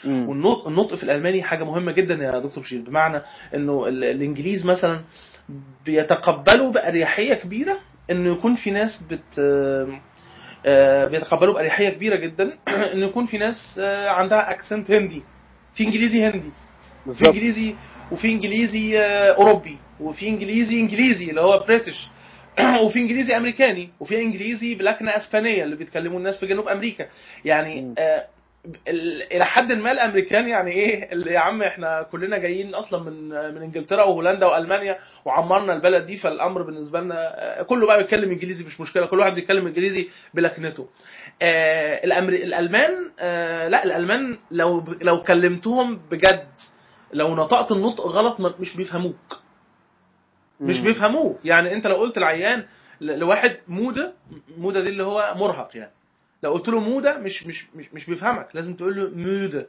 والنطق 0.07 0.69
النطق 0.69 0.95
في 0.95 1.03
الألماني 1.05 1.43
حاجة 1.43 1.65
مهمة 1.65 1.93
جدا 1.93 2.15
يا 2.15 2.39
دكتور 2.41 2.63
بشير 2.65 2.81
بمعنى 2.81 3.23
إنه 3.55 3.87
ال- 3.89 4.05
الإنجليز 4.05 4.67
مثلا 4.67 5.01
بيتقبلوا 5.85 6.73
بأريحية 6.73 7.35
كبيرة 7.35 7.79
إنه 8.11 8.33
يكون 8.33 8.55
في 8.55 8.71
ناس 8.71 9.03
بت 9.11 9.39
آه، 10.67 11.07
بيتقبلوا 11.07 11.55
بأريحية 11.55 11.89
كبيرة 11.89 12.17
جدا 12.17 12.53
إنه 12.95 13.07
يكون 13.07 13.27
في 13.27 13.39
ناس 13.39 13.79
آه، 13.79 14.09
عندها 14.09 14.51
accent 14.51 14.91
هندي. 14.91 15.23
في 15.75 15.85
إنجليزي 15.85 16.25
هندي. 16.25 16.53
في 17.15 17.27
إنجليزي 17.27 17.75
وفي 18.11 18.29
إنجليزي 18.33 18.99
آه، 19.01 19.35
أوروبي 19.37 19.79
وفي 20.01 20.29
إنجليزي 20.29 20.81
إنجليزي 20.81 21.31
اللي 21.31 21.41
هو 21.41 21.65
British 21.69 22.09
وفي 22.87 22.99
إنجليزي 22.99 23.37
أمريكاني 23.37 23.89
وفي 24.01 24.23
إنجليزي 24.23 24.75
بلكنه 24.75 25.11
اسبانيه 25.17 25.65
اللي 25.65 25.77
بيتكلموا 25.77 26.19
الناس 26.19 26.41
في 26.41 26.47
جنوب 26.47 26.69
أمريكا. 26.69 27.07
يعني. 27.45 27.95
آه 27.99 28.25
إلى 29.33 29.45
حد 29.45 29.73
ما 29.73 29.93
الأمريكان 29.93 30.49
يعني 30.49 30.71
إيه 30.71 31.13
اللي 31.13 31.33
يا 31.33 31.39
عم 31.39 31.63
إحنا 31.63 32.03
كلنا 32.03 32.39
جايين 32.39 32.75
أصلا 32.75 33.03
من 33.11 33.29
من 33.29 33.63
إنجلترا 33.63 34.03
وهولندا 34.05 34.47
وألمانيا 34.47 34.99
وعمرنا 35.25 35.73
البلد 35.73 36.07
دي 36.07 36.17
فالأمر 36.17 36.63
بالنسبة 36.63 37.01
لنا 37.01 37.63
كله 37.63 37.87
بقى 37.87 37.99
بيتكلم 37.99 38.31
إنجليزي 38.31 38.65
مش 38.65 38.81
مشكلة 38.81 39.07
كل 39.07 39.19
واحد 39.19 39.35
بيتكلم 39.35 39.67
إنجليزي 39.67 40.09
بلكنته. 40.35 40.89
آه 41.43 42.05
الأمر... 42.05 42.33
الألمان 42.33 43.11
آه 43.19 43.69
لا 43.69 43.85
الألمان 43.85 44.39
لو 44.51 44.85
لو 45.01 45.23
كلمتهم 45.23 46.01
بجد 46.11 46.47
لو 47.13 47.35
نطقت 47.35 47.73
النطق 47.73 48.07
غلط 48.07 48.41
مش 48.61 48.77
بيفهموك. 48.77 49.41
مش. 50.61 50.81
بيفهموه 50.81 51.39
يعني 51.45 51.73
أنت 51.75 51.87
لو 51.87 51.97
قلت 51.97 52.19
العيان 52.19 52.65
لواحد 53.01 53.57
موده 53.69 54.13
موده 54.59 54.81
دي 54.81 54.89
اللي 54.89 55.03
هو 55.03 55.35
مرهق 55.37 55.77
يعني. 55.77 55.91
لو 56.43 56.53
قلت 56.53 56.69
له 56.69 56.81
مودة 56.81 57.19
مش 57.19 57.47
مش 57.47 57.67
مش, 57.75 57.95
مش 57.95 58.07
بيفهمك. 58.07 58.49
لازم 58.55 58.75
تقول 58.75 58.97
له 58.97 59.11
مودة. 59.15 59.67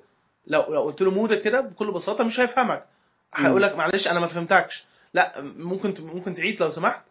لو 0.47 0.73
لو 0.73 0.81
قلت 0.81 1.01
له 1.01 1.11
مودك 1.11 1.41
كده 1.41 1.61
بكل 1.61 1.91
بساطة 1.91 2.23
مش 2.23 2.39
هيفهمك. 2.39 2.83
هيقول 3.35 3.61
لك 3.61 3.75
معلش 3.75 4.07
أنا 4.07 4.19
ما 4.19 4.27
فهمتكش. 4.27 4.85
لا 5.13 5.41
ممكن 5.41 5.93
ممكن 5.99 6.33
تعيد 6.33 6.61
لو 6.61 6.69
سمحت. 6.71 7.01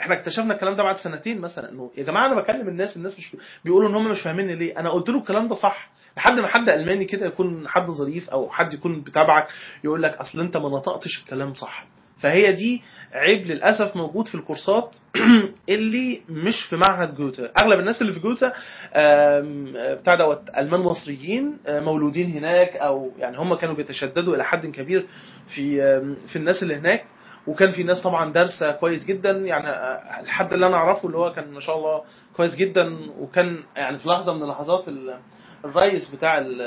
إحنا 0.00 0.14
اكتشفنا 0.18 0.54
الكلام 0.54 0.74
ده 0.76 0.82
بعد 0.82 0.96
سنتين 0.96 1.40
مثلا. 1.40 1.70
إنه 1.70 1.90
يا 1.96 2.02
جماعة 2.04 2.26
أنا 2.26 2.40
بكلم 2.40 2.68
الناس 2.68 2.96
الناس 2.96 3.18
مش 3.18 3.36
بيقولوا 3.64 3.88
إن 3.88 3.94
هم 3.94 4.10
مش 4.10 4.20
فاهميني 4.20 4.54
ليه. 4.56 4.78
أنا 4.78 4.90
قلت 4.90 5.08
له 5.08 5.18
الكلام 5.18 5.48
ده 5.48 5.54
صح. 5.54 5.90
لحد 6.16 6.32
ما 6.32 6.46
حد 6.48 6.68
ألماني 6.68 7.04
كده 7.04 7.26
يكون 7.26 7.68
حد 7.68 7.86
ظريف 7.90 8.30
أو 8.30 8.50
حد 8.50 8.74
يكون 8.74 9.00
بتابعك 9.00 9.48
يقول 9.84 10.02
لك 10.02 10.14
أصل 10.16 10.40
أنت 10.40 10.56
ما 10.56 10.68
نطقتش 10.68 11.22
الكلام 11.22 11.54
صح. 11.54 11.84
فهي 12.20 12.52
دي 12.52 12.82
عيب 13.14 13.46
للأسف 13.46 13.96
موجود 13.96 14.28
في 14.28 14.34
الكورسات 14.34 14.96
اللي 15.68 16.20
مش 16.28 16.64
في 16.70 16.76
معهد 16.76 17.14
جوتا. 17.14 17.50
أغلب 17.58 17.80
الناس 17.80 18.02
اللي 18.02 18.12
في 18.12 18.20
جوتا 18.20 18.52
آم، 18.94 19.72
بتاع 19.94 20.14
دوت 20.14 20.42
ألمان 20.58 20.80
مصريين 20.80 21.58
آه، 21.66 21.80
مولودين 21.80 22.30
هناك 22.30 22.76
أو 22.76 23.12
يعني 23.18 23.38
هم 23.38 23.54
كانوا 23.54 23.74
بيتشددوا 23.74 24.34
إلى 24.36 24.44
حد 24.44 24.66
كبير 24.66 25.06
في 25.54 25.80
في 26.26 26.36
الناس 26.36 26.62
اللي 26.62 26.76
هناك. 26.76 27.04
وكان 27.46 27.70
في 27.72 27.82
ناس 27.82 28.02
طبعا 28.02 28.32
دارسة 28.32 28.72
كويس 28.72 29.04
جدا 29.04 29.30
يعني 29.30 29.68
آه، 29.68 30.20
الحد 30.20 30.52
اللي 30.52 30.66
أنا 30.66 30.76
أعرفه 30.76 31.06
اللي 31.06 31.18
هو 31.18 31.32
كان 31.32 31.50
ما 31.52 31.60
شاء 31.60 31.78
الله 31.78 32.02
كويس 32.36 32.54
جدا. 32.56 32.96
وكان 33.18 33.56
يعني 33.76 33.98
في 33.98 34.08
لحظة 34.08 34.34
من 34.34 34.42
اللحظات 34.42 34.88
ال- 34.88 35.18
الرئيس 35.64 36.10
بتاع 36.14 36.38
ال- 36.38 36.62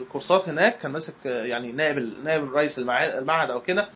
الكورسات 0.00 0.48
هناك 0.48 0.78
كان 0.78 0.90
ماسك 0.92 1.14
آه، 1.26 1.44
يعني 1.44 1.72
نائب 1.72 1.98
نائب 2.24 2.44
الرئيس 2.44 2.78
المع- 2.78 3.18
المعهد 3.18 3.50
أو 3.50 3.60
كده. 3.60 3.88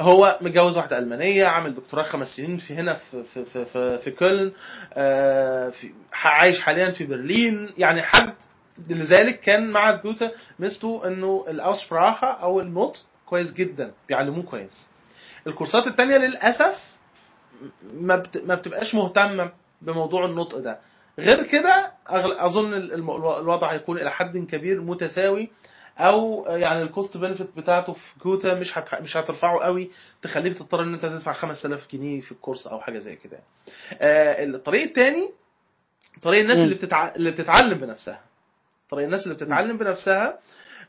هو 0.00 0.38
متجوز 0.40 0.76
واحدة 0.76 0.98
ألمانية 0.98 1.46
عامل 1.46 1.74
دكتوراه 1.74 2.02
خمس 2.02 2.26
سنين 2.36 2.56
في 2.56 2.74
هنا 2.74 2.94
في 2.94 3.22
في 3.24 3.44
في 3.44 3.64
في, 3.64 3.98
في 3.98 4.10
كولن 4.10 4.52
آه، 4.94 5.72
عايش 6.12 6.60
حاليا 6.60 6.90
في 6.90 7.04
برلين. 7.06 7.70
يعني 7.78 8.02
حد 8.02 8.34
لذلك 8.90 9.40
كان 9.40 9.70
معهد 9.70 10.02
جوتا 10.02 10.30
ميزته 10.58 11.06
إنه 11.06 11.44
الأوسبراخة 11.48 12.26
أو 12.26 12.60
النطق 12.60 12.98
كويس 13.26 13.52
جدا 13.52 13.92
بيعلموه 14.08 14.42
كويس. 14.44 14.90
الكورسات 15.46 15.86
التانية 15.86 16.16
للأسف 16.16 16.96
ما 17.94 18.22
ما 18.44 18.54
بتبقاش 18.54 18.94
مهتمة 18.94 19.50
بموضوع 19.82 20.24
النطق 20.26 20.58
ده. 20.58 20.78
غير 21.18 21.42
كده 21.42 21.92
الم- 22.74 23.10
الوضع 23.10 23.72
هيكون 23.72 23.98
إلى 23.98 24.10
حد 24.10 24.36
كبير 24.38 24.80
متساوي 24.82 25.50
أو 25.98 26.44
يعني 26.48 26.82
ال 26.82 26.89
cost 26.89 27.16
benefit 27.16 27.48
بتاعته 27.56 27.92
في 27.92 28.20
جوته 28.24 28.54
مش 28.54 28.78
هت- 28.78 29.02
مش 29.02 29.16
هترفعه 29.16 29.58
قوي 29.64 29.90
تخليك 30.22 30.58
تضطر 30.58 30.82
إن 30.82 30.94
أنت 30.94 31.02
تدفع 31.06 31.32
5000 31.32 31.92
جنيه 31.92 32.20
في 32.20 32.32
الكورس 32.32 32.66
أو 32.66 32.80
حاجة 32.80 32.98
زي 32.98 33.16
كده. 33.16 33.38
آه، 34.00 34.44
الطريق 34.44 34.82
التاني 34.82 35.30
طريق 36.22 36.40
الناس. 36.40 36.56
اللي 36.64 36.74
بتتع... 36.74 37.14
اللي 37.14 37.30
بتتعلم 37.30 37.78
بنفسها 37.78 38.20
طريق 38.90 39.04
الناس 39.04 39.24
اللي 39.24 39.34
بتتعلم 39.34 39.78
بنفسها 39.78 40.38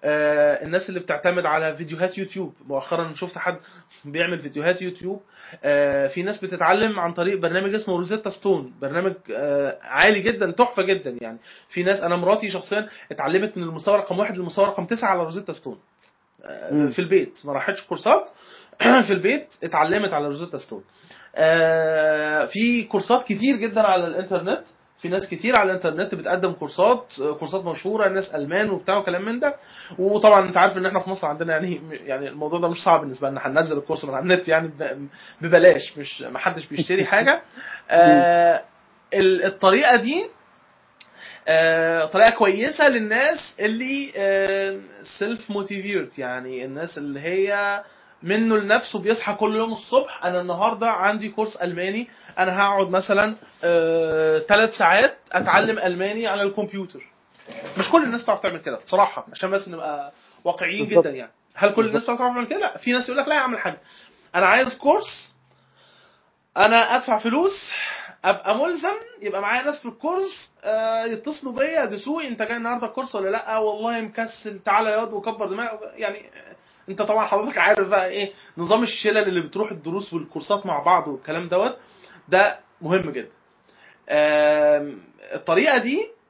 الناس 0.03 0.89
اللي 0.89 0.99
بتعتمد 0.99 1.45
على 1.45 1.73
فيديوهات 1.73 2.17
يوتيوب. 2.17 2.53
مؤخرا 2.67 3.13
شفت 3.15 3.37
حد 3.37 3.57
بيعمل 4.05 4.39
فيديوهات 4.39 4.81
يوتيوب. 4.81 5.21
آه، 5.63 6.07
في 6.07 6.23
ناس 6.23 6.45
بتتعلم 6.45 6.99
عن 6.99 7.13
طريق 7.13 7.39
برنامج 7.39 7.75
اسمه 7.75 7.97
Rosetta 7.97 8.29
Stone. 8.29 8.73
برنامج 8.81 9.13
آه، 9.35 9.77
عالي 9.81 10.21
جدا 10.21 10.51
تحفة 10.51 10.83
جدا 10.83 11.17
يعني. 11.21 11.37
في 11.69 11.83
ناس 11.83 12.01
أنا 12.01 12.15
مراتي 12.15 12.49
شخصيا 12.49 12.89
اتعلمت 13.11 13.57
من 13.57 13.63
المستوى 13.63 13.97
رقم 13.97 14.19
واحد 14.19 14.37
للمستوى 14.37 14.65
رقم 14.65 14.85
تسعة 14.85 15.09
على 15.09 15.23
Rosetta 15.23 15.53
Stone. 15.53 15.77
آه،. 16.43 16.85
في 16.85 16.99
البيت. 16.99 17.33
ما 17.45 17.53
راحتش 17.53 17.87
كورسات. 17.87 18.29
في 19.07 19.13
البيت 19.13 19.47
اتعلمت 19.63 20.13
على 20.13 20.27
Rosetta 20.27 20.57
Stone. 20.57 20.83
آه، 21.35 22.45
في 22.45 22.83
كورسات 22.83 23.23
كتير 23.23 23.55
جدا 23.55 23.81
على 23.81 24.07
الإنترنت. 24.07 24.63
في 25.01 25.07
ناس 25.09 25.29
كتير 25.29 25.55
على 25.59 25.71
الانترنت 25.71 26.15
بتقدم 26.15 26.51
كورسات 26.51 27.13
آه، 27.21 27.31
كورسات 27.33 27.65
مشهوره 27.65 28.09
ناس 28.09 28.35
ألمان 28.35 28.69
وبتاع 28.69 28.97
وكلام 28.97 29.25
من 29.25 29.39
ده. 29.39 29.55
وطبعا 29.99 30.47
أنت 30.49 30.57
عارف 30.57 30.77
إن 30.77 30.85
إحنا 30.85 30.99
في 30.99 31.09
مصر 31.09 31.27
عندنا 31.27 31.53
يعني 31.53 31.81
يعني 31.91 32.27
الموضوع 32.29 32.59
ده 32.59 32.67
مش 32.67 32.83
صعب 32.83 32.99
بالنسبة 33.01 33.29
لنا. 33.29 33.47
هننزل 33.47 33.77
الكورس 33.77 34.05
من 34.05 34.13
على 34.13 34.23
النت 34.23 34.47
يعني 34.47 34.71
ببلاش 35.41 35.97
مش 35.97 36.21
ما 36.21 36.39
حدش 36.39 36.67
بيشتري 36.67 37.05
حاجة. 37.13 37.41
آه، 37.89 38.63
ال- 39.13 39.45
الطريقة 39.45 39.95
دي 39.95 40.25
آه، 41.47 42.05
طريقة 42.05 42.29
كويسة 42.31 42.87
للناس 42.87 43.55
اللي 43.59 44.11
self 45.19 45.49
motiviert 45.51 46.19
يعني 46.19 46.65
الناس 46.65 46.97
اللي 46.97 47.19
هي 47.19 47.81
منه 48.23 48.57
لنفسه 48.57 48.99
بيصحى 48.99 49.33
كل 49.33 49.55
يوم 49.55 49.73
الصبح. 49.73 50.25
أنا 50.25 50.41
النهارده 50.41 50.89
عندي 50.91 51.29
كورس 51.29 51.55
ألماني. 51.55 52.07
أنا 52.39 52.59
هقعد 52.61 52.89
مثلا 52.89 53.35
ثلاث 54.47 54.77
ساعات 54.77 55.17
أتعلم 55.31 55.79
ألماني 55.79 56.27
على 56.27 56.43
الكمبيوتر. 56.43 57.03
مش 57.77 57.91
كل 57.91 58.03
الناس 58.03 58.25
تعرف 58.25 58.39
تعمل 58.39 58.61
كده 58.61 58.77
بصراحة 58.85 59.25
عشان 59.31 59.51
بس 59.51 59.67
نبقى 59.69 60.11
واقعيين. 60.43 60.87
جدا 60.89 61.09
يعني. 61.09 61.31
هل 61.55 61.73
كل 61.73 61.85
الناس 61.87 62.05
تعرف 62.05 62.19
تعمل 62.19 62.47
كده؟ 62.47 62.59
لا 62.59 62.77
في 62.77 62.91
ناس 62.91 63.09
يقول 63.09 63.21
لك 63.21 63.27
لا 63.27 63.35
يا 63.35 63.39
عم 63.39 63.53
الحاج. 63.53 63.73
أنا 64.35 64.45
عايز 64.45 64.75
كورس 64.77 65.35
أنا 66.57 66.95
أدفع 66.95 67.17
فلوس 67.17 67.71
أبقى 68.25 68.57
ملزم 68.57 68.95
يبقى 69.21 69.41
معايا 69.41 69.63
ناس 69.63 69.79
في 69.81 69.87
الكورس 69.87 70.51
آه، 70.63 71.05
يتصلوا 71.05 71.53
بيا 71.53 71.85
دسوقي 71.85 72.27
إنت 72.27 72.41
جاي 72.41 72.57
النهارده 72.57 72.87
الكورس 72.87 73.15
ولا 73.15 73.29
لأ؟ 73.29 73.57
والله 73.57 74.01
مكسل 74.01 74.59
تعالى 74.59 74.89
ياض 74.91 75.13
وكبر 75.13 75.47
دماغك. 75.47 75.79
يعني 75.95 76.17
آه، 76.17 76.46
انت 76.89 77.01
طبعا 77.01 77.25
حضرتك 77.27 77.57
عارف 77.57 77.89
بقى 77.89 78.07
إيه 78.09 78.33
نظام 78.57 78.83
الشلل 78.83 79.17
اللي 79.27 79.41
بتروح 79.41 79.71
الدروس 79.71 80.13
والكورسات 80.13 80.65
مع 80.65 80.83
بعض 80.83 81.07
والكلام 81.07 81.45
دوت؟ 81.45 81.77
ده 82.29 82.59
مهم 82.81 83.11
جدا. 83.11 83.29
الطريقة 85.35 85.77
دي 85.77 86.07